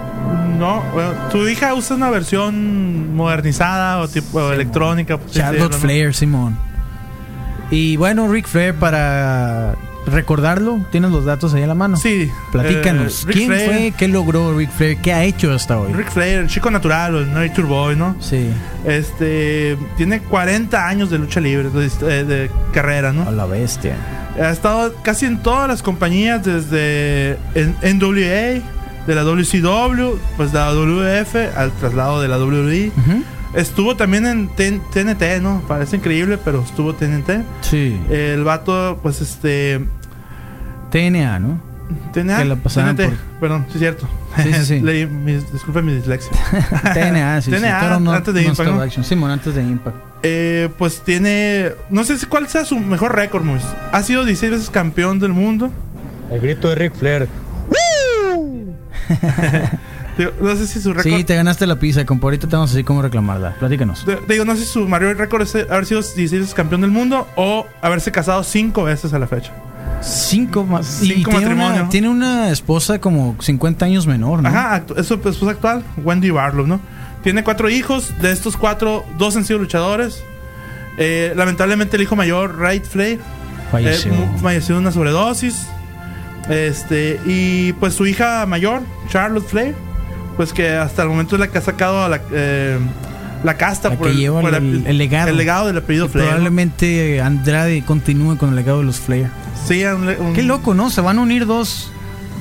[0.58, 5.18] No, bueno, tu hija usa una versión modernizada o tipo electrónica.
[5.30, 5.74] Charlotte.
[5.74, 6.56] Flair, Simón.
[7.70, 9.74] Y bueno, Ric Flair, para
[10.12, 11.96] recordarlo, tienes los datos ahí a la mano.
[11.96, 12.30] Sí.
[12.52, 13.24] Platícanos.
[13.24, 13.94] eh, ¿Quién Flair- fue?
[13.96, 14.98] ¿Qué logró Ric Flair?
[14.98, 15.92] ¿Qué ha hecho hasta hoy?
[15.92, 18.16] Ric Flair, el chico natural, el Nature Boy, ¿no?
[18.20, 18.48] Sí.
[18.84, 23.28] Este tiene 40 años de lucha libre, de, carrera, ¿no?
[23.28, 23.96] A la bestia.
[24.40, 28.62] Ha estado casi en todas las compañías, desde en, NWA,
[29.06, 32.92] de la WCW, pues de la WF, al traslado de la WWE.
[33.54, 35.62] Estuvo también en TN TNT, ¿no?
[35.66, 37.42] Parece increíble, pero estuvo TNT.
[37.62, 37.98] Sí.
[38.10, 39.80] El vato, pues este.
[40.90, 41.60] TNA, ¿no?
[42.12, 42.38] TNA.
[42.38, 44.08] Que la pasaban TNT, por- Perdón, sí es cierto.
[44.42, 44.80] Sí, sí, sí.
[44.82, 46.30] Leí mis- disculpen mi dislexia.
[46.94, 47.56] TNA, sí, sí.
[47.58, 49.02] TNA, no- antes de no Impact.
[49.02, 49.96] Simón, antes de Impact.
[50.22, 51.72] Eh, pues tiene.
[51.90, 53.62] No sé cuál sea su mejor récord, Mois.
[53.92, 55.70] Ha sido 16 veces campeón del mundo.
[56.30, 57.28] El grito de Ric Flair.
[60.18, 61.14] Digo, no sé si su récord.
[61.16, 62.26] Sí, te ganaste la pizza, compa.
[62.26, 63.54] Ahorita te vamos a decir cómo reclamarla.
[63.54, 64.04] Platícanos.
[64.04, 66.90] de- Digo, no sé si su mayor récord es haber sido 16 veces campeón del
[66.90, 69.52] mundo o haberse casado 5 veces a la fecha.
[70.00, 70.86] Cinco más.
[70.86, 74.48] Cinco tiene una, tiene una esposa como 50 años menor, ¿no?
[74.48, 76.80] Ajá, es su esposa actual, Wendy Barlow, ¿no?
[77.22, 80.22] Tiene cuatro hijos, de estos cuatro, dos han sido luchadores.
[80.98, 83.20] Eh, lamentablemente el hijo mayor, Wright Flair,
[83.70, 84.12] Falleció.
[84.12, 85.66] eh, falleció de una sobredosis.
[86.48, 89.74] Este, y pues su hija mayor, Charlotte Flair,
[90.36, 92.78] pues que hasta el momento es la que ha sacado a la, eh,
[93.44, 95.28] la casta La por, que lleva por el- el legado.
[95.28, 96.26] el legado del apellido Flair.
[96.28, 99.28] Probablemente Andrade continúe con el legado de los Flair.
[99.66, 100.90] Sí, un- un- Qué loco, ¿no?
[100.90, 101.90] Se van a unir dos.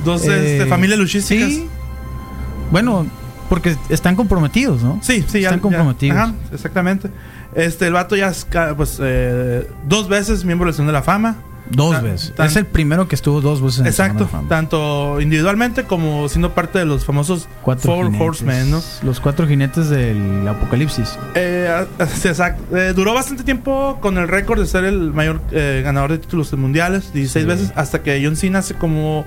[0.04, 1.48] Dos eh, este, familias luchísticas.
[1.48, 1.68] Sí.
[2.70, 3.06] Bueno,
[3.48, 4.98] porque están comprometidos, ¿no?
[5.02, 5.48] Sí, sí, ya.
[5.48, 5.62] Están ya.
[5.62, 6.16] comprometidos.
[6.16, 7.10] Ajá, exactamente.
[7.54, 11.36] Este, el vato ya es, pues, eh, dos veces miembro del Salón de la Fama.
[11.70, 12.32] Dos veces.
[12.34, 14.48] tan- es el primero que estuvo dos veces en Exacto, la Fama.
[14.48, 18.26] tanto individualmente como siendo parte de los famosos Cuatro Four jinetes.
[18.26, 18.82] Horsemen, ¿no?
[19.02, 21.18] Los cuatro jinetes del apocalipsis.
[21.34, 22.76] Eh, exacto.
[22.76, 26.52] Eh, duró bastante tiempo con el récord de ser el mayor eh, ganador de títulos
[26.54, 27.48] mundiales, 16 Sí.
[27.48, 29.24] veces, hasta que John Cena hace como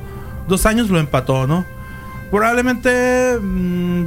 [0.48, 1.66] dos años lo empató, ¿no?
[2.32, 4.04] Probablemente mm,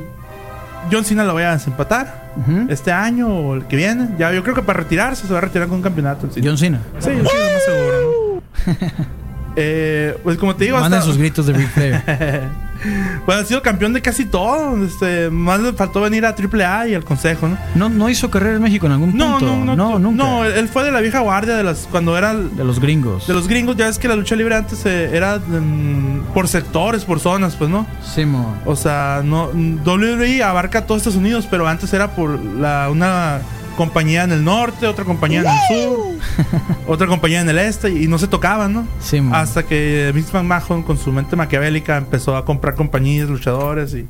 [0.90, 2.24] John Cena lo vaya a desempatar
[2.68, 4.08] este año o el que viene.
[4.18, 6.28] Ya, yo creo que para retirarse se va a retirar con un campeonato.
[6.42, 6.80] John Cena.
[6.98, 8.23] sí, John Cena, más seguro, ¿no?
[9.56, 12.02] Eh, pues como te digo, hasta- sus gritos de Flair.
[13.24, 14.84] pues ha sido campeón de casi todo.
[14.84, 17.56] Este, más le faltó venir a AAA y al Consejo, ¿no?
[17.76, 19.56] No, no hizo carrera en México en algún No, punto.
[19.64, 20.24] no, no, nunca.
[20.24, 23.28] No, él fue de la vieja guardia de las cuando era de los gringos.
[23.28, 23.76] de los gringos.
[23.76, 25.38] Ya ves que la lucha libre antes eh, era
[26.34, 27.86] por sectores, por zonas, pues no.
[28.02, 28.56] Simón.
[28.66, 33.38] O sea, no WWE abarca todo Estados Unidos, pero antes era por la una
[33.74, 35.98] compañía en el norte, otra compañía en el sur,
[36.86, 38.86] otra compañía en el este y no se tocaban, ¿no?
[39.00, 39.34] Simón.
[39.34, 44.06] Hasta que Vince McMahon con su mente maquiavélica empezó a comprar compañías, luchadores y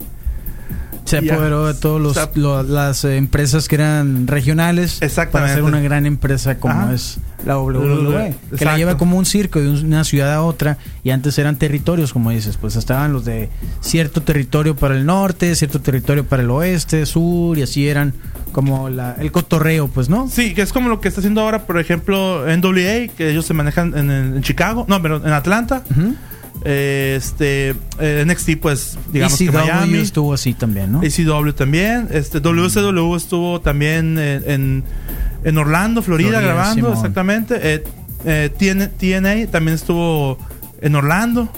[1.04, 6.74] Se apoderó de todas las empresas que eran regionales para hacer una gran empresa como
[6.74, 6.94] Ajá.
[6.94, 8.76] es la WWE, que la Exacto.
[8.78, 12.30] lleva como un circo de un- una ciudad a otra y antes eran territorios, como
[12.30, 13.50] dices, pues estaban los de
[13.82, 18.14] cierto territorio para el norte, cierto territorio para el oeste, sur y así eran
[18.52, 20.28] como la, el cotorreo, pues, ¿no?
[20.30, 23.52] Sí, que es como lo que está haciendo ahora, por ejemplo, NWA, que ellos se
[23.52, 25.82] manejan en, en Chicago, no, pero en Atlanta.
[25.90, 26.14] Ujú.
[26.64, 29.98] Eh, este eh, NXT, pues, digamos que ECW Miami.
[29.98, 31.00] estuvo así también, ¿no?
[31.00, 32.08] ACW también.
[32.10, 34.84] Este, WCW estuvo también en, en,
[35.44, 36.92] en Orlando, Florida, Florida, grabando, Simón.
[36.94, 37.58] exactamente.
[37.60, 37.84] Eh,
[38.24, 40.38] eh, TN TNA también estuvo
[40.80, 41.50] en Orlando.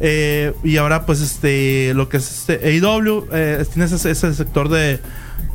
[0.00, 4.68] Eh, y ahora, pues, este, lo que es este AEW, eh, tiene ese, ese sector
[4.68, 5.00] de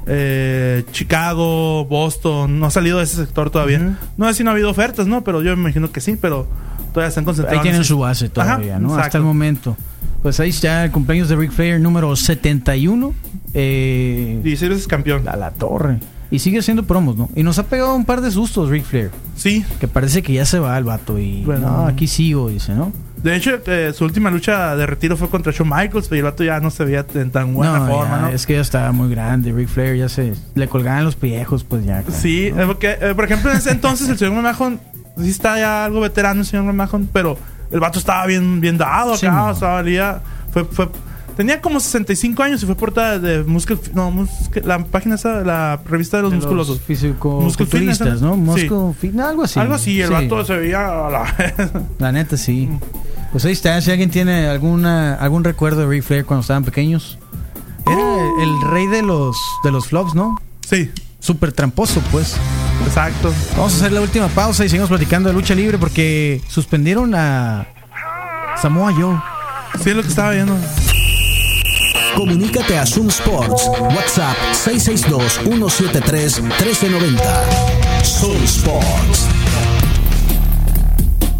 [0.06, 3.97] eh, Chicago, Boston, no ha salido de ese sector todavía.
[4.17, 5.23] No sé si no ha habido ofertas, ¿no?
[5.23, 6.47] Pero yo me imagino que sí, pero
[6.93, 7.60] todavía están concentrados.
[7.60, 8.95] Ahí tienen su base todavía, Ajá, ¿no?
[8.95, 9.75] Hasta el momento.
[10.21, 13.13] Pues ahí está el cumpleaños de Ric Flair número 71.
[13.53, 15.27] Eh, 16 veces campeón.
[15.27, 15.99] a la torre.
[16.32, 17.29] Y sigue haciendo promos, ¿no?
[17.36, 19.12] Y nos ha pegado un par de sustos Ric Flair.
[19.36, 19.63] Sí.
[19.79, 21.43] Que parece que ya se va el vato y...
[21.43, 21.69] Bueno.
[21.69, 22.91] no, aquí sigo, dice, ¿no?
[23.21, 26.43] De hecho, eh, su última lucha de retiro fue contra Shawn Michaels, pero el vato
[26.43, 28.27] ya no se veía en tan buena no, forma, ya, ¿no?
[28.29, 29.51] Es que ya estaba muy grande.
[29.51, 30.34] Ric Flair ya se...
[30.56, 32.01] Le colgaban los pellejos, pues ya.
[32.01, 32.63] claro, Sí, ¿no?
[32.63, 34.79] eh, porque, eh, por ejemplo, en ese entonces el señor McMahon
[35.17, 37.38] sí está ya algo veterano, el señor McMahon, pero
[37.71, 39.47] el vato estaba bien, bien dado Sí, acá, no.
[39.49, 40.21] o sea, valía,
[40.52, 40.89] fue, fue,
[41.36, 45.80] tenía como 65 años y fue portada de Muscle, no, Muscle- la página esa, la
[45.86, 46.80] revista de los De musculosos.
[46.82, 48.36] físico- Muscle Fitness, culturistas, ¿no?
[48.36, 48.69] Sí.
[48.69, 49.60] Muscle no, algo así.
[49.60, 50.13] Algo así, el Sí.
[50.13, 51.36] vato se veía a la
[51.99, 52.67] La neta, sí.
[52.71, 52.80] Mm.
[53.32, 53.82] Pues ahí está.
[53.82, 57.17] Si alguien tiene alguna algún recuerdo de Ric Flair cuando estaban pequeños.
[57.88, 57.99] Era
[58.43, 60.39] el rey de los, de los flops, ¿no?
[60.62, 60.91] Sí,
[61.23, 62.36] Súper tramposo, pues.
[62.86, 63.33] exacto.
[63.55, 67.65] Vamos a hacer la última pausa y seguimos platicando de lucha libre porque suspendieron a
[68.62, 69.15] Samoa Joe.
[69.81, 70.57] Sí, es lo que estaba viendo.
[72.17, 73.69] Comunícate a Zoom Sports.
[73.79, 77.21] WhatsApp 662-173-1390.
[78.03, 79.27] Zoom Sports.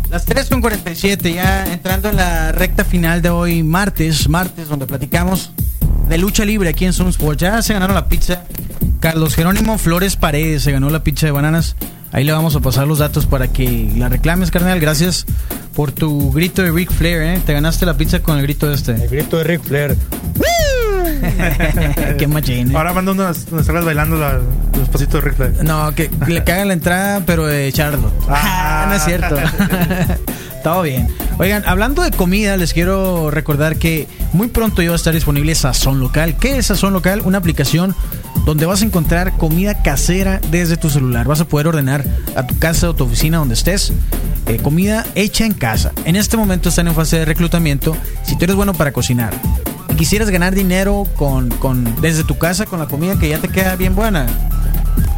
[0.09, 4.85] Las 3 con 47, ya entrando en la recta final de hoy, martes, martes, donde
[4.85, 5.51] platicamos
[6.07, 7.41] de lucha libre aquí en Zoom Sports.
[7.41, 8.43] Ya se ganaron la pizza.
[9.03, 11.75] Carlos Jerónimo Flores Paredes se ganó la pizza de bananas.
[12.13, 14.79] Ahí le vamos a pasar los datos para que la reclames, carnal.
[14.79, 15.25] Gracias
[15.75, 17.41] por tu grito de Ric Flair, ¿eh?
[17.45, 18.93] Te ganaste la pizza con el grito El este.
[19.09, 19.97] grito de Ric Flair.
[22.17, 22.77] Qué machín, ¿eh?
[22.77, 24.39] Ahora manda unas, unas salas bailando la-
[24.79, 25.63] los pasitos de Ric Flair.
[25.65, 28.13] No, que le cagan la entrada, pero de Charlotte.
[28.29, 28.85] Ah.
[28.89, 29.35] no es cierto.
[30.63, 31.09] Todo bien.
[31.39, 35.53] Oigan, hablando de comida, les quiero recordar que muy pronto ya va a estar disponible
[35.55, 36.37] Sazón Local.
[36.37, 37.21] ¿Qué es Sazón Local?
[37.25, 37.93] Una aplicación
[38.45, 41.27] donde vas a encontrar comida casera desde tu celular.
[41.27, 42.03] Vas a poder ordenar
[42.36, 43.93] a tu casa o tu oficina donde estés.
[44.47, 45.91] eh, comida hecha en casa.
[46.06, 47.95] En este momento están en fase de reclutamiento.
[48.23, 49.34] Si tú eres bueno para cocinar
[49.89, 53.47] y quisieras ganar dinero con, con, desde tu casa con la comida que ya te
[53.47, 54.27] queda bien buena,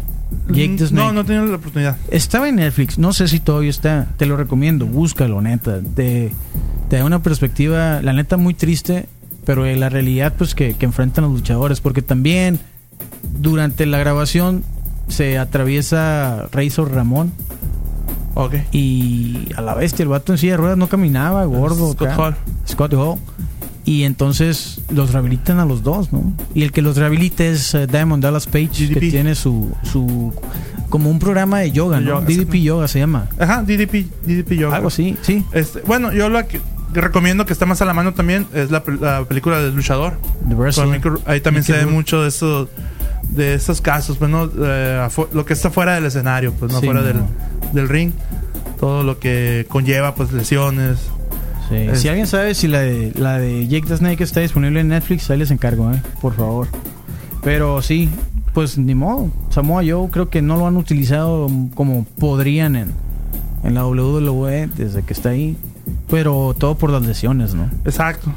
[0.48, 1.06] Jake the Mm, Snake.
[1.06, 1.96] No, no tenido la oportunidad.
[2.10, 4.06] Estaba en Netflix, no sé si todavía está.
[4.16, 5.80] Te lo recomiendo, búscalo, neta.
[5.96, 6.30] Te,
[6.88, 9.06] te da una perspectiva, la neta, muy triste,
[9.44, 11.80] pero de la realidad pues que, que enfrentan los luchadores.
[11.80, 12.58] Porque también
[13.38, 14.62] durante la grabación
[15.08, 17.32] se atraviesa Razor Ramón
[18.34, 18.54] Ok.
[18.72, 21.92] y a la bestia, el vato en silla de ruedas no caminaba, gordo.
[21.92, 22.16] Scott acá.
[22.16, 22.36] Hall.
[22.68, 23.18] Scott Hall.
[23.84, 26.32] Y entonces los rehabilitan a los dos, ¿no?
[26.54, 30.32] Y el que los rehabilita es eh, Diamond Dallas Page, que tiene su, su.
[30.90, 32.20] como un programa de yoga, De ¿no?
[32.20, 32.54] yoga, DDP.
[32.62, 33.26] Yoga se llama.
[33.38, 34.76] Ajá, DDP, DDP Yoga.
[34.76, 35.44] Algo así, sí.
[35.52, 36.38] Este, bueno, yo lo
[36.94, 40.14] recomiendo que está más a la mano también es la, pel- la película del luchador.
[41.26, 41.94] Ahí también Mickey se ve Rourke.
[41.94, 42.68] mucho de eso,
[43.30, 44.50] de esos casos, pues, ¿no?
[44.62, 47.06] Eh, lo que está fuera del escenario, pues, no Sí, fuera no.
[47.06, 47.16] Del,
[47.72, 48.12] del ring.
[48.78, 50.98] Todo lo que conlleva, pues, lesiones.
[51.68, 51.76] Sí.
[51.76, 54.88] Es- Si alguien sabe si la de, la de Jake the Snake está disponible en
[54.88, 56.02] Netflix, ahí les encargo, ¿eh?
[56.20, 56.66] Por favor.
[57.42, 58.08] Pero sí,
[58.52, 59.30] pues ni modo.
[59.50, 62.92] Samoa Joe creo que no lo han utilizado como podrían en,
[63.64, 65.56] en la WWE desde que está ahí.
[66.10, 67.70] Pero todo por las lesiones, ¿no?
[67.84, 68.34] Exacto.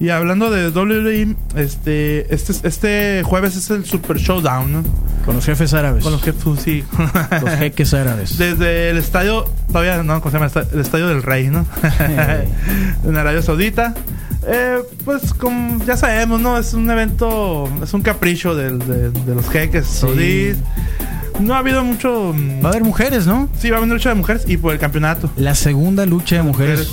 [0.00, 4.82] Y hablando de WWE, este, este, este jueves es el Super Showdown, ¿no?
[5.26, 6.02] Con los jefes árabes.
[6.02, 6.82] Con los jefes, sí.
[7.42, 8.38] Los jeques árabes.
[8.38, 10.68] Desde el estadio, todavía no, ¿cómo se llama?
[10.72, 11.66] El estadio del Rey, ¿no?
[13.04, 13.94] en Arabia Saudita.
[14.46, 16.56] Eh, pues como ya sabemos, ¿no?
[16.56, 20.56] Es un evento, es un capricho de, de los jeques saudíes.
[21.40, 22.32] No ha habido mucho...
[22.36, 23.48] mm, Va a haber mujeres, ¿no?
[23.58, 25.30] Sí, va a haber lucha de mujeres y por el campeonato.
[25.36, 26.88] La segunda lucha de mujeres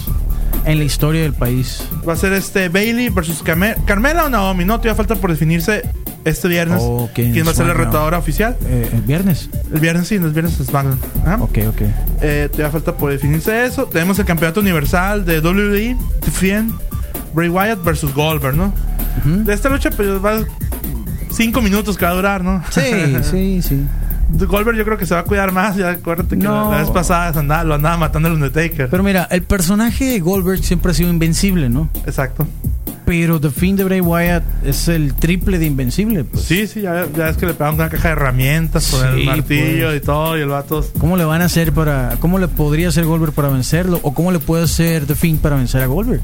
[0.66, 1.82] en la historia del país.
[2.08, 4.74] Va a ser este Bailey versus Carme- Carmela o Naomi, ¿no?
[4.78, 5.84] Todavía falta por definirse
[6.26, 8.58] este viernes Oh, ¿quién va a ser la retadora oficial.
[8.66, 9.50] Eh, ¿El viernes?
[9.74, 11.00] El viernes sí, el viernes es SmackDown.
[11.26, 11.36] Ajá.
[11.42, 11.82] Ok, ok.
[12.22, 13.86] Eh, todavía falta por definirse eso.
[13.86, 15.96] Tenemos el campeonato universal de WWE,
[16.34, 16.74] Fiend,
[17.34, 18.74] Bray Wyatt versus Goldberg, ¿no?
[19.24, 20.40] De esta lucha, pues va
[21.32, 22.62] cinco minutos que va a durar, ¿no?
[22.72, 22.82] Sí,
[23.24, 23.84] sí, sí.
[24.30, 25.76] Goldberg yo creo que se va a cuidar más.
[25.78, 26.70] Ya acuérdate que No.
[26.70, 28.90] la, la vez pasada andaba- lo andaba matando el Undertaker.
[28.90, 31.90] Pero mira, el personaje de Goldberg siempre ha sido invencible, ¿no?
[32.06, 32.46] Exacto.
[33.06, 36.44] Pero The Fiend de Bray Wyatt es el triple de invencible, pues.
[36.44, 39.26] Sí, sí, ya, ya es que le pegaron una caja de herramientas con Sí, el
[39.26, 39.98] martillo pues.
[40.02, 40.86] y todo, y el vato.
[41.00, 42.18] ¿Cómo le van a hacer para...
[42.20, 44.02] ¿Cómo le podría hacer Goldberg para vencerlo?
[44.04, 46.20] ¿O cómo le puede hacer The Fiend para vencer a Goldberg?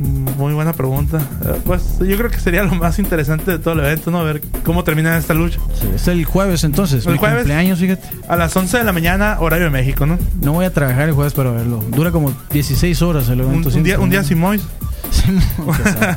[0.00, 1.18] Muy buena pregunta.
[1.44, 4.24] Eh, Pues yo creo que sería lo más interesante de todo el evento, ¿no?
[4.24, 5.58] Ver cómo termina esta lucha.
[5.78, 7.04] Sí, es el jueves entonces.
[7.04, 7.38] El mi jueves.
[7.40, 8.08] cumpleaños, fíjate.
[8.26, 10.18] A las 11 de la mañana, horario de México, ¿no?
[10.40, 11.84] No voy a trabajar el jueves para verlo.
[11.90, 13.68] Dura como 16 horas el evento.
[13.68, 14.62] un día, un día sin Mois.
[15.10, 16.16] Qué sad.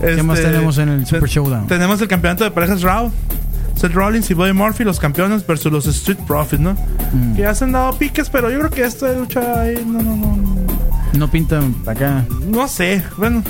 [0.00, 1.66] ¿Qué más tenemos en el Super Showdown?
[1.66, 3.12] Tenemos el campeonato de parejas Raw.
[3.74, 6.74] Seth Rollins y Buddy Murphy, los campeones, versus los Street Profits, ¿no?
[7.12, 7.34] Mm.
[7.34, 10.14] Que ya se han dado piques, pero yo creo que esta lucha ahí, no, no,
[10.16, 10.61] no.
[11.14, 12.24] No pintan acá.
[12.46, 13.42] No sé, bueno,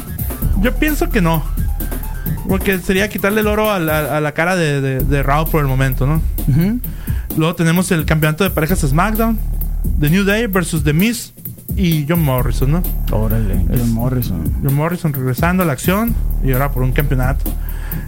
[0.60, 1.44] yo pienso que no.
[2.48, 5.60] Porque sería quitarle el oro a la, a la cara de, de, de Raw por
[5.60, 6.20] el momento, ¿no?
[7.36, 9.38] Luego tenemos el campeonato de parejas SmackDown,
[10.00, 11.32] The New Day versus The Miz
[11.76, 12.82] y John Morrison, ¿no?
[13.10, 14.42] Órale, John Morrison.
[14.62, 17.50] John Morrison regresando a la acción y ahora por un campeonato.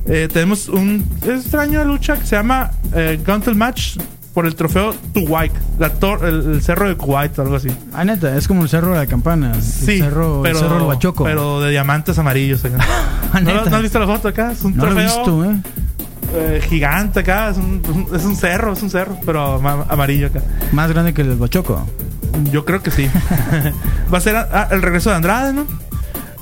[0.07, 3.19] Eh, tenemos un extraño lucha que se llama eh,
[3.55, 3.97] Match
[4.35, 7.69] por el trofeo White, la tor- el, el cerro de Kuwait o algo así.
[7.93, 9.53] Ah, neta, es como el cerro de la campana.
[9.55, 11.25] El Sí, cerro, pero, el cerro del Bachoco.
[11.25, 12.79] pero de diamantes amarillos acá.
[13.33, 13.71] Ah, ¿No, neta.
[13.71, 14.53] ¿No has visto la foto acá?
[14.53, 15.57] Es un No lo he trofeo visto, ¿eh?
[16.35, 17.51] eh, gigante acá.
[17.51, 17.83] Es un,
[18.15, 20.41] es un cerro, es un cerro, pero ma- amarillo acá.
[20.73, 21.85] Más grande que el del Bachoco.
[22.53, 23.09] Yo creo que sí.
[24.13, 24.37] Va a ser
[24.71, 25.67] el regreso de Andrade, ¿no?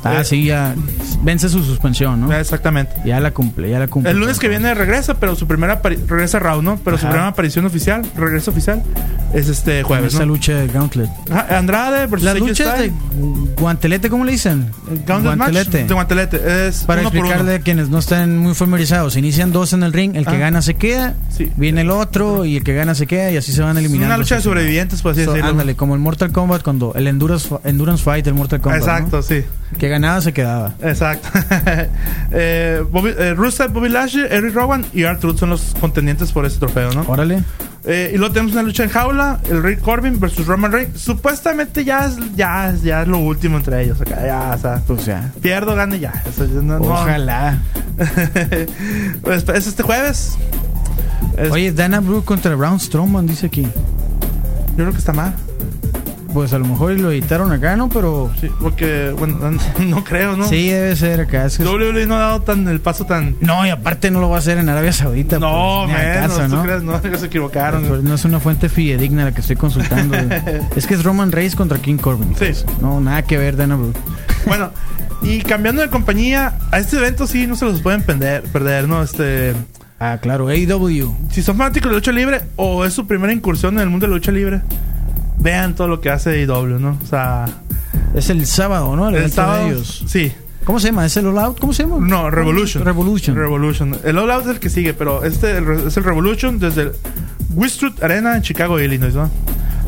[0.05, 0.75] Ah, Eh, sí, ya
[1.23, 2.33] vence su suspensión, ¿no?
[2.37, 2.93] Exactamente.
[3.05, 4.11] Ya la cumple, ya la cumple.
[4.11, 6.79] El lunes que viene regresa, pero su primera regresa Raw, ¿no?
[6.85, 7.11] Pero su Ajá.
[7.12, 8.83] primera aparición oficial, regreso oficial,
[9.33, 10.27] es este jueves, ¿no?
[10.27, 11.09] lucha de Gauntlet.
[11.31, 12.93] Ajá, Andrade versus Las luchas de
[13.59, 14.71] guantelete, ¿cómo le dicen?
[15.07, 16.69] Gauntlet match de guantelete.
[16.69, 17.61] Es Para uno por explicarle uno.
[17.61, 20.38] a quienes no están muy familiarizados, inician dos en el ring, el que Ah.
[20.38, 21.51] gana se queda, Sí.
[21.57, 24.07] viene el otro y el que gana se queda y así se van Es eliminando.
[24.15, 25.51] una lucha de sobrevivientes, por así So, decirlo.
[25.51, 28.81] ándale, como el Mortal Kombat cuando el Endurance, Endurance Fight del Mortal Kombat.
[28.81, 29.23] Exacto, ¿no?
[29.23, 29.45] sí.
[29.79, 30.75] Que ganaba se quedaba.
[30.83, 31.29] Exacto.
[32.33, 36.59] eh, Bobby, eh, Rusev, Bobby Lashley, Eric Rowan y R-Truth son los contendientes por ese
[36.59, 37.03] trofeo, ¿no?
[37.07, 37.45] Órale.
[37.85, 41.01] Eh, y luego tenemos una lucha en jaula, el Rick Corbin versus Roman Reigns.
[41.01, 44.01] Supuestamente ya es, ya, es- ya es lo último entre ellos.
[44.01, 45.31] acá, ya, o sea, Pues ya.
[45.41, 46.13] pierdo, gane ya.
[46.63, 47.59] No- Ojalá.
[49.23, 50.37] Pues, es este jueves.
[51.37, 53.63] Es- Oye, Dana Brooke contra Braun Strowman, dice aquí.
[53.63, 55.35] yo creo que está mal.
[56.33, 57.88] Pues a lo mejor lo editaron acá, ¿no?
[57.88, 59.38] Pero Sí, porque, bueno,
[59.87, 60.47] no creo, ¿no?
[60.49, 61.45] sí debe ser acá.
[61.47, 63.37] Es que- WWE no ha dado tan el paso tan.
[63.40, 65.38] No, y aparte no lo va a hacer en Arabia Saudita.
[65.38, 66.62] No, pues, ni al menos, caso, ¿tú ¿no?
[66.62, 66.83] crees?
[66.83, 67.85] No, se equivocaron.
[67.85, 70.16] Pues no es una fuente fidedigna la que estoy consultando.
[70.77, 72.31] es que es Roman Reigns contra King Corbin.
[72.31, 72.37] Sí.
[72.47, 72.64] pues.
[72.81, 73.99] No, nada que ver, Dana Brooke.
[74.47, 74.71] Bueno,
[75.23, 79.03] y cambiando de compañía, a este evento sí no se los pueden perder, perder ¿no?
[79.03, 79.55] Este,
[80.01, 81.14] Ah, claro, AEW.
[81.31, 84.11] si son fanáticos de lucha libre o es su primera incursión en el mundo de
[84.11, 84.62] la lucha libre,
[85.43, 86.99] vean todo lo que hace AEW, ¿no?
[87.03, 87.47] O sea,
[88.15, 89.09] Es el sábado, ¿no?
[89.11, 89.65] El, sábado.
[89.65, 90.05] de ellos.
[90.07, 90.33] Sí,
[90.65, 91.05] ¿Cómo se llama?
[91.05, 91.59] ¿Es el All Out?
[91.59, 91.97] ¿Cómo se llama?
[92.07, 92.85] no, Revolution.
[92.85, 93.37] Revolution.
[93.37, 93.99] Revolution.
[94.05, 96.93] El All Out es el que sigue, pero este es el Revolution desde el
[97.55, 99.31] Westwood Arena en Chicago, Illinois, ¿no?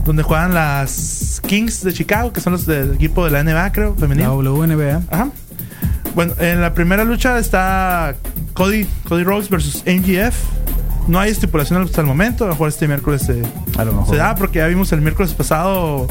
[0.04, 3.94] Donde juegan las Kings de Chicago, que son los del equipo de la NBA, creo,
[3.94, 4.36] la femenino.
[4.36, 5.02] WNBA.
[5.10, 5.30] Ajá.
[6.14, 8.14] Bueno, en la primera lucha está
[8.54, 10.34] Cody, Cody Rhodes versus MGF.
[11.08, 12.44] No hay estipulación hasta el momento.
[12.44, 13.42] A lo mejor este miércoles se,
[13.78, 14.08] A lo mejor.
[14.10, 16.06] se da, porque ya vimos el miércoles pasado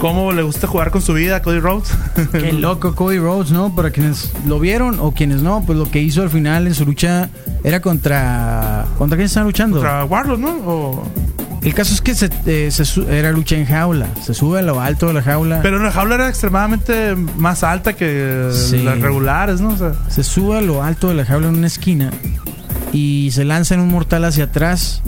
[0.00, 1.92] cómo le gusta jugar con su vida a Cody Rhodes.
[2.32, 3.74] Qué loco Cody Rhodes, ¿no?
[3.74, 6.84] Para quienes lo vieron o quienes no, pues lo que hizo al final en su
[6.86, 7.30] lucha
[7.64, 8.86] era contra...
[8.98, 9.76] ¿Contra quién estaban luchando?
[9.78, 10.50] Contra Warlord, ¿no?
[10.66, 11.08] O-
[11.62, 14.06] El caso es que se, eh, se su- era lucha en jaula.
[14.24, 15.60] Se sube a lo alto de la jaula.
[15.62, 18.78] Pero la jaula era extremadamente más alta que Sí.
[18.82, 19.68] las regulares, ¿no?
[19.70, 22.10] O sea, se sube a lo alto de la jaula en una esquina
[22.92, 25.02] y se lanza en un mortal hacia atrás.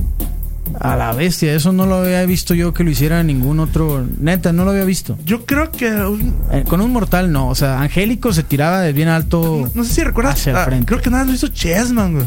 [0.81, 4.05] A la bestia, eso no lo había visto yo que lo hiciera ningún otro.
[4.19, 5.17] Neta, no lo había visto.
[5.25, 5.89] Yo creo que.
[5.93, 9.85] un- Eh, con un mortal no, o sea, Angélico se tiraba de bien alto no
[9.85, 10.35] sé si recuerdas.
[10.35, 10.87] Hacia el ah, frente.
[10.87, 12.27] creo que nada lo hizo Chessman, güey.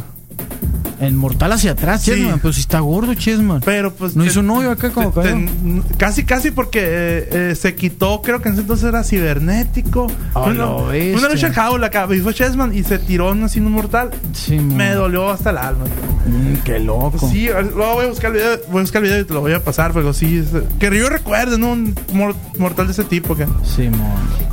[1.00, 2.12] El mortal hacia atrás, Sí.
[2.12, 2.39] Chessman.
[2.39, 3.62] Pero si está gordo, Chessman.
[3.64, 4.16] Pero pues.
[4.16, 5.50] No hizo un hoyo acá como te-
[5.98, 10.08] Casi, casi porque eh, eh, se quitó, creo que en ese entonces era cibernético.
[10.36, 12.08] La una, una lucha en jaula acá.
[12.14, 14.12] Y fue Chessman y se tiró así en un mortal.
[14.34, 15.86] Sí, Me dolió hasta el alma.
[15.86, 17.30] Mm, qué loco.
[17.30, 19.41] Sí, luego voy a buscar el video, voy a buscar el video y te lo
[19.41, 21.72] voy a pasar, pero sí, es- que yo recuerde, ¿no?
[21.74, 23.36] Un mor- mortal de ese tipo.
[23.36, 23.45] Que.
[23.64, 23.89] Sí.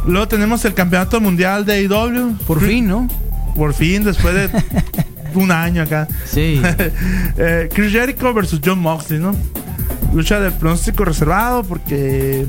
[0.06, 2.36] Luego tenemos el campeonato mundial de AEW.
[2.46, 3.08] Por fin, ¿no?
[3.56, 4.50] Por fin, después de
[5.34, 6.08] un año acá.
[6.24, 6.60] Sí.
[7.36, 9.34] Eh, Chris Jericho versus John Moxley, ¿no?
[10.14, 12.46] Lucha de pronóstico reservado porque.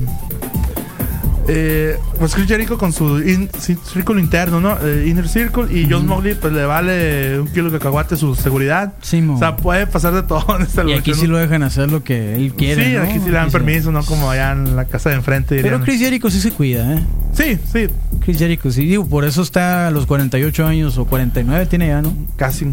[1.48, 4.76] Eh, pues Chris Jericho con su in- círculo interno, ¿no?
[4.82, 5.72] Eh, inner Circle.
[5.72, 8.94] Y John Moxley, pues le vale un kilo de cacahuate su seguridad.
[9.00, 9.36] Sí, mo.
[9.36, 10.98] O sea, puede pasar de todo en esta Y lucha.
[10.98, 11.16] aquí ¿no?
[11.16, 12.84] sí lo dejan hacer lo que él quiere.
[12.86, 13.02] Sí, ¿no?
[13.02, 14.02] aquí sí le dan permiso, ¿no?
[14.04, 15.60] Como allá en la casa de enfrente.
[15.62, 15.80] Pero.
[15.82, 17.02] Chris Jericho sí se cuida, ¿eh?
[17.36, 17.86] Sí, sí,
[18.20, 18.86] Chris Jericho sí.
[18.86, 22.12] Digo, por eso está a los 48 años o 49 tiene ya, ¿no?
[22.36, 22.66] casi.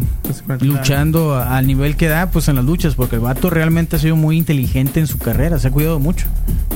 [0.48, 3.96] casi Luchando a- al nivel que da, pues en las luchas, porque el vato realmente
[3.96, 6.26] ha sido muy inteligente en su carrera, se ha cuidado mucho.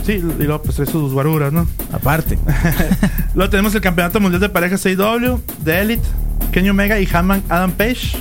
[0.05, 1.67] Sí, y luego pues trae sus guaruras, ¿no?
[1.93, 2.39] Aparte.
[3.35, 6.03] Luego tenemos el Campeonato Mundial de Parejas AEW, de Elite,
[6.53, 8.17] Kenny Omega y Hammond Adam Page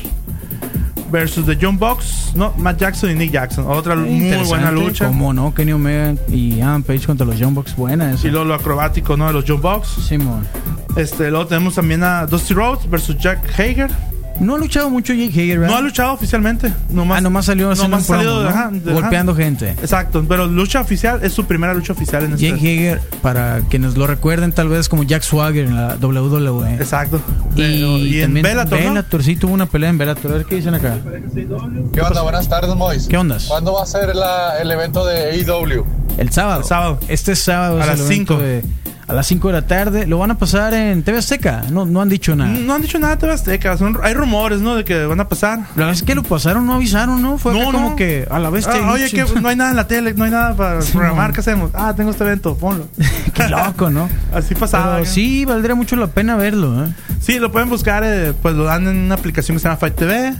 [1.12, 2.53] versus The John Box, ¿no?
[2.58, 3.66] Matt Jackson y Nick Jackson.
[3.68, 5.08] Otra muy buena lucha.
[5.08, 5.53] ¿Cómo no?
[5.53, 8.14] Kenny Omega y Adam Page contra los Young Bucks, buena.
[8.22, 9.28] Y luego lo acrobático, ¿no?
[9.28, 9.88] De los John Box.
[10.08, 10.47] Simón.
[10.95, 13.91] Este, luego tenemos también a Dusty Rhodes versus Jack Hager.
[14.39, 15.73] No ha luchado mucho Jake Hager, ¿verdad?
[15.73, 16.71] No ha luchado oficialmente.
[16.89, 18.49] Nomás, ah, nomás salió haciendo nomás un promo, salido, ¿no?
[18.49, 19.41] ajá, de- golpeando ajá.
[19.41, 19.69] gente.
[19.71, 22.67] Exacto, pero lucha oficial es su primera lucha oficial en Jake este.
[22.67, 26.75] Hager, para quienes lo recuerden, tal vez como Jack Swagger en la WWE.
[26.75, 27.19] Exacto.
[27.55, 28.89] Y, y en también Bellator, ¿no?
[28.89, 30.31] Bellator, sí, tuvo una pelea en Bellator.
[30.31, 30.97] A ver qué dicen acá.
[31.93, 32.21] ¿Qué onda?
[32.21, 33.07] Buenas tardes, Mois.
[33.07, 33.45] ¿Qué ondas?
[33.45, 35.85] ¿Cuándo va a ser la- el evento de AEW?
[36.17, 36.61] El sábado.
[36.61, 36.99] El sábado.
[37.07, 38.43] Este sábado A es las el evento cinco.
[38.43, 38.63] de-
[39.08, 40.05] a las 5 de la tarde.
[40.05, 41.64] Lo van a pasar en TV Azteca.
[41.72, 42.49] No, no han dicho nada.
[42.51, 43.78] No han dicho nada de TV Azteca.
[43.78, 44.76] Son- hay rumores, ¿no?
[44.76, 45.60] De que van a pasar.
[45.60, 47.38] La verdad es que lo pasaron, no avisaron, ¿no?
[47.38, 47.95] Fue acá No, como no.
[47.95, 50.32] que a la vez Ah, oye, que no hay nada en la tele, no hay
[50.32, 51.30] nada para Sí, programar.
[51.30, 51.34] no.
[51.34, 51.72] ¿Qué hacemos?
[51.74, 52.88] Ah, tengo este evento, ponlo.
[53.34, 54.10] Qué loco, ¿no?
[54.34, 54.95] Así pasaba.
[54.97, 56.89] Pero sí, valdría mucho la pena verlo, ¿eh?
[57.22, 59.95] Sí, lo pueden buscar, eh, pues lo dan en una aplicación que se llama Fight
[59.95, 60.34] TV.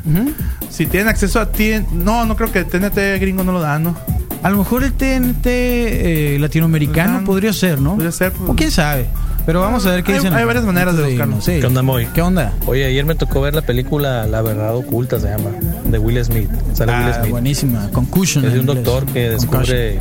[0.70, 3.97] Si tienen acceso a ti, no, no creo que TNT gringo no lo dan, ¿no?
[4.43, 7.25] A lo mejor el TNT eh, latinoamericano Ajá.
[7.25, 7.93] podría ser, ¿no?
[7.95, 8.49] Podría ser, pues.
[8.49, 9.07] O quién sabe.
[9.45, 10.33] Pero vamos a ver qué Hay- dicen.
[10.33, 11.41] hay varias maneras de buscarlo.
[11.41, 11.59] sí.
[11.59, 12.05] ¿Qué onda, Moy?
[12.13, 12.53] ¿Qué onda?
[12.65, 15.51] Oye, ayer me tocó ver la película La Verdad Oculta, se llama,
[15.89, 16.49] de Will Smith.
[16.73, 17.31] Sale Will Ah, Smith.
[17.31, 17.89] buenísima.
[17.91, 18.43] Concussion.
[18.45, 18.83] Es de un inglés.
[18.85, 19.99] doctor que descubre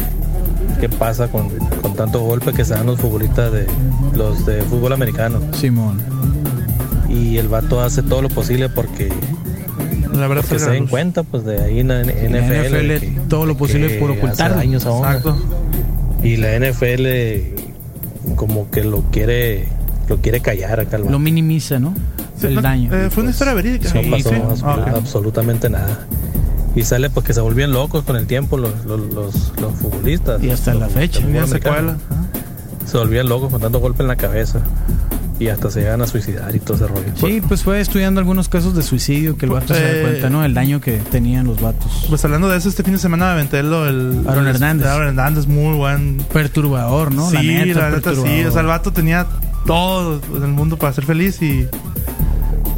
[0.81, 1.49] qué pasa con,
[1.81, 3.67] con tanto golpe que se dan los futbolistas de
[4.15, 5.39] los de fútbol americano.
[5.39, 5.61] Concussion.
[5.61, 6.03] Simón.
[7.09, 9.13] Y el vato hace todo lo posible porque,
[10.17, 12.33] La verdad es se den cuenta, pues de ahí en la NFL.
[12.33, 14.57] La NFL que- todo lo posible que por hace ocultarlo.
[14.57, 15.07] daños a uno.
[15.09, 15.37] Exacto.
[16.23, 17.55] Y la NFL
[18.37, 19.69] como que lo quiere
[20.09, 21.95] lo quiere callar acá al Lo minimiza, ¿no?
[22.41, 22.95] Sí, el no, daño.
[22.95, 23.93] eh, fue una historia verídica.
[23.95, 24.35] No Sí, pasó sí.
[24.37, 24.97] abs- Ah, ok.
[24.97, 26.07] absolutamente nada.
[26.77, 30.43] Y sale pues que se volvían locos con el tiempo los, los, los, los futbolistas.
[30.43, 31.21] Y hasta Los la fecha.
[31.25, 31.51] americanos.
[31.51, 31.97] secuela.
[32.85, 34.61] Se volvían locos con tanto golpe en la cabeza.
[35.39, 37.13] Y hasta se llegan a suicidar y todo ese rollo.
[37.17, 40.31] Sí, pues fue estudiando algunos casos de suicidio que el vato se da Eh, cuenta,
[40.31, 40.45] ¿no?
[40.45, 42.07] El daño que tenían los vatos.
[42.09, 44.87] Pues hablando de eso, este fin de semana me aventé lo el Aaron el- Hernández.
[44.87, 46.17] Aaron Hernández, muy buen.
[46.33, 47.29] Perturbador, ¿no?
[47.31, 47.37] sí,
[47.75, 48.45] la neta, sí.
[48.45, 49.27] O sea, el vato tenía
[49.67, 51.67] todo en el mundo para ser feliz y.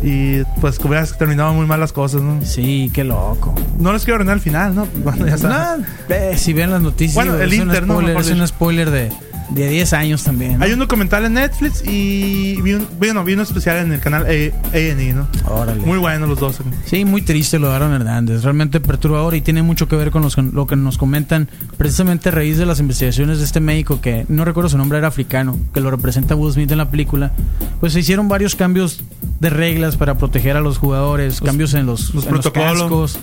[0.02, 2.40] Y pues que hubiera terminado muy mal las cosas, ¿no?
[2.44, 3.52] Sí, qué loco.
[3.80, 4.86] No les quiero arruinar al final, ¿no?
[5.02, 5.84] Bueno, ya saben.
[6.08, 7.94] No, eh, si ven las noticias, Bueno, el es, Inter, un ¿no?
[7.94, 9.12] spoiler, Mejor es un spoiler de,
[9.50, 10.58] de 10 años también.
[10.58, 10.64] ¿no?
[10.64, 14.24] Hay un documental en Netflix y vi un, bueno, vi uno especial en el canal
[14.26, 15.26] A&E, ¿no?
[15.46, 15.80] Órale.
[15.84, 16.58] Muy bueno los dos.
[16.84, 20.22] Sí, muy triste lo de Aaron Hernández, realmente perturbador y tiene mucho que ver con
[20.22, 24.26] los- lo que nos comentan precisamente a raíz de las investigaciones de este médico que
[24.28, 27.32] no recuerdo su nombre, era africano, que lo representa Will Smith en la película.
[27.80, 29.00] Pues se hicieron varios cambios
[29.40, 32.82] de reglas para proteger a los jugadores, cambios en los, los en los protocolos.
[32.82, 33.18] cascos,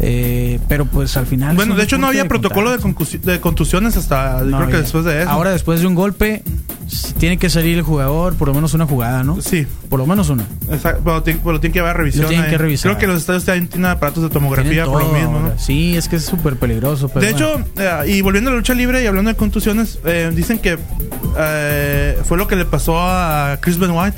[0.00, 1.56] eh, pero pues al final...
[1.56, 5.22] Bueno, de hecho no había protocolo de, de contusiones hasta No creo que después de
[5.22, 5.30] eso.
[5.30, 6.42] Ahora después de un golpe,
[7.18, 9.40] tiene que salir el jugador por lo menos una jugada, ¿no?
[9.40, 10.44] Sí, Por lo menos una.
[10.70, 12.26] exacto, pero, tiene, pero tiene que haber revisión.
[12.26, 12.50] Tienen ahí.
[12.50, 12.90] que revisar.
[12.92, 15.58] Creo que los estadios tienen, aparatos de tomografía por lo mismo, ¿no?
[15.58, 17.08] Sí, es que es súper peligroso.
[17.08, 17.46] pero De bueno.
[17.54, 17.64] hecho,
[18.06, 20.78] eh, y volviendo a la lucha libre y hablando de contusiones, eh, dicen que
[21.38, 24.14] eh, fue lo que le pasó a Chris Benoit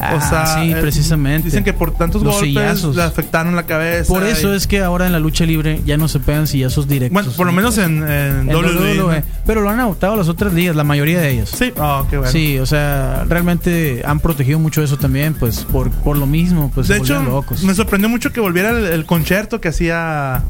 [0.00, 1.46] Ah, o sea, sí, eh, precisamente.
[1.48, 2.96] Dicen que por tantos Los golpes sillazos.
[2.96, 4.12] le afectaron la cabeza.
[4.12, 6.88] Por eso y- es que ahora en la lucha libre ya no se pegan sillazos
[6.88, 7.12] directos.
[7.12, 8.98] Bueno, por lo menos en, en, En WWE.
[8.98, 9.20] WWE.
[9.20, 9.26] ¿no?
[9.46, 11.50] Pero lo han adoptado las otras ligas, la mayoría de ellas.
[11.56, 12.32] Sí, oh, qué bueno.
[12.32, 16.88] Sí, o sea, realmente han protegido mucho eso también, pues por, por lo mismo, pues
[16.88, 17.62] de se hecho, locos.
[17.62, 20.42] me sorprendió mucho que volviera el, el concierto que hacía.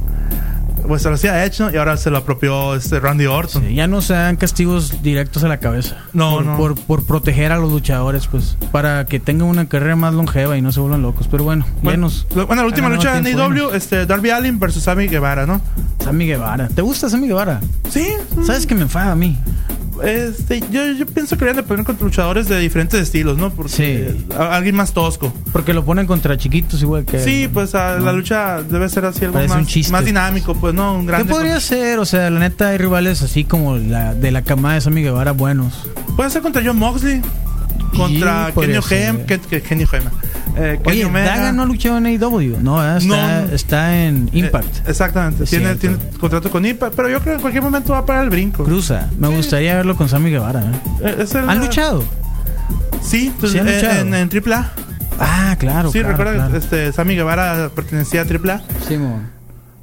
[0.87, 1.72] Pues se lo hacía Edge, ¿no?
[1.72, 3.62] Y ahora se lo apropió este Randy Orton.
[3.66, 5.97] Sí, ya no se dan castigos directos a la cabeza.
[6.12, 6.57] No, por, no.
[6.57, 10.62] Por, por proteger a los luchadores, pues, para que tengan una carrera más longeva y
[10.62, 11.26] no se vuelvan locos.
[11.30, 12.26] Pero bueno, Bueno, nos.
[12.35, 15.61] lo- bueno, la última lucha tiempo, AEW, este, Darby Allin versus Sammy Guevara, ¿no?
[16.03, 16.68] Sammy Guevara.
[16.68, 17.61] ¿Te gusta Sammy Guevara?
[17.89, 18.07] Sí.
[18.45, 19.39] ¿Sabes que me enfada a mí?
[20.03, 23.51] Este, yo, yo pienso que deberían de poner contra luchadores de diferentes estilos, ¿no?
[23.53, 24.26] Porque Sí.
[24.36, 25.32] a- alguien más tosco.
[25.53, 27.18] Porque lo ponen contra chiquitos igual que.
[27.20, 29.92] Sí, pues a- la lucha debe ser así algo Parece un más, chiste.
[29.92, 30.95] más dinámico, pues, ¿no?
[30.95, 31.32] Un ¿Qué grande.
[31.32, 31.99] podría ser?
[31.99, 35.32] O sea, la neta hay rivales así como la de la camada de Sammy Guevara
[35.32, 35.88] buenos.
[36.16, 37.22] Puede ser contra John Moxley.
[37.97, 40.03] Contra Sí, Kenny que, que- Kenny Ohem.
[40.57, 41.05] Eh, Oye.
[41.11, 42.59] Daga no ha luchado en AEW.
[42.61, 42.99] No, ¿verdad?
[42.99, 43.49] está, No.
[43.55, 44.76] está en Impact.
[44.78, 45.45] Eh, exactamente.
[45.45, 45.76] Es Tiene,
[46.20, 46.95] contrato con Impact.
[46.95, 48.64] Pero yo creo que en cualquier momento va para el brinco.
[48.64, 49.09] Cruza.
[49.18, 50.61] Me gustaría verlo con Sammy Guevara.
[50.61, 50.64] ¿eh?
[51.03, 52.05] Eh, es el- ¿Han luchado?
[53.03, 54.01] Sí, pues, Sí han eh, luchado.
[54.01, 54.72] en, en AAA.
[55.20, 55.90] Ah, claro.
[55.92, 56.51] sí, claro, recuerda claro.
[56.53, 58.62] que este, Sammy Guevara pertenecía a AAA.
[58.88, 59.34] Simón.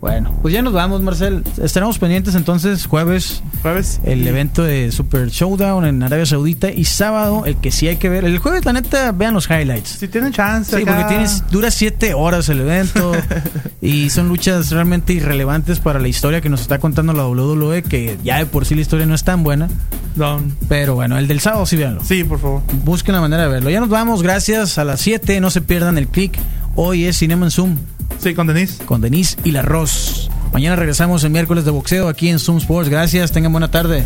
[0.01, 1.43] Bueno, pues ya nos vamos, Marcel.
[1.61, 4.01] Estaremos pendientes entonces jueves Jueves.
[4.03, 8.09] el evento de Super Showdown en Arabia Saudita y sábado el que sí hay que
[8.09, 8.25] ver.
[8.25, 9.89] El jueves, la neta, vean los highlights.
[9.89, 10.75] Si tienen chance.
[10.75, 10.95] Sí, acá.
[10.95, 13.11] porque tienes, dura siete horas el evento
[13.81, 18.17] y son luchas realmente irrelevantes para la historia que nos está contando la WWE, que
[18.23, 19.69] ya de por sí la historia no es tan buena.
[20.15, 20.41] No.
[20.67, 22.03] Pero bueno, el del sábado sí véanlo.
[22.03, 22.63] Sí, por favor.
[22.83, 23.69] Busquen la manera de verlo.
[23.69, 26.39] Ya nos vamos, gracias a las 7, no se pierdan el click.
[26.73, 27.77] Hoy es Cinema en Zoom
[28.19, 28.83] Sí, con Denise.
[28.85, 30.29] con Denise y la Ross.
[30.53, 32.89] Mañana regresamos el miércoles de boxeo aquí en Zoom Sports.
[32.89, 34.03] Gracias, tengan buena tarde.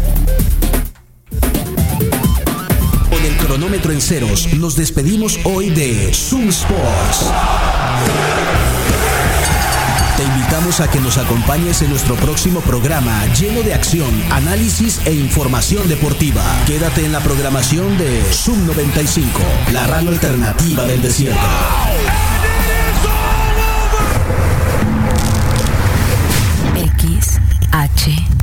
[3.10, 7.32] Con el cronómetro en ceros, nos despedimos hoy de Zoom Sports.
[10.18, 15.14] Te invitamos a que nos acompañes en nuestro próximo programa lleno de acción, análisis e
[15.14, 16.42] información deportiva.
[16.68, 19.42] Quédate en la programación de Zoom 95,
[19.74, 21.42] la radio alternativa del desierto.
[28.08, 28.35] H,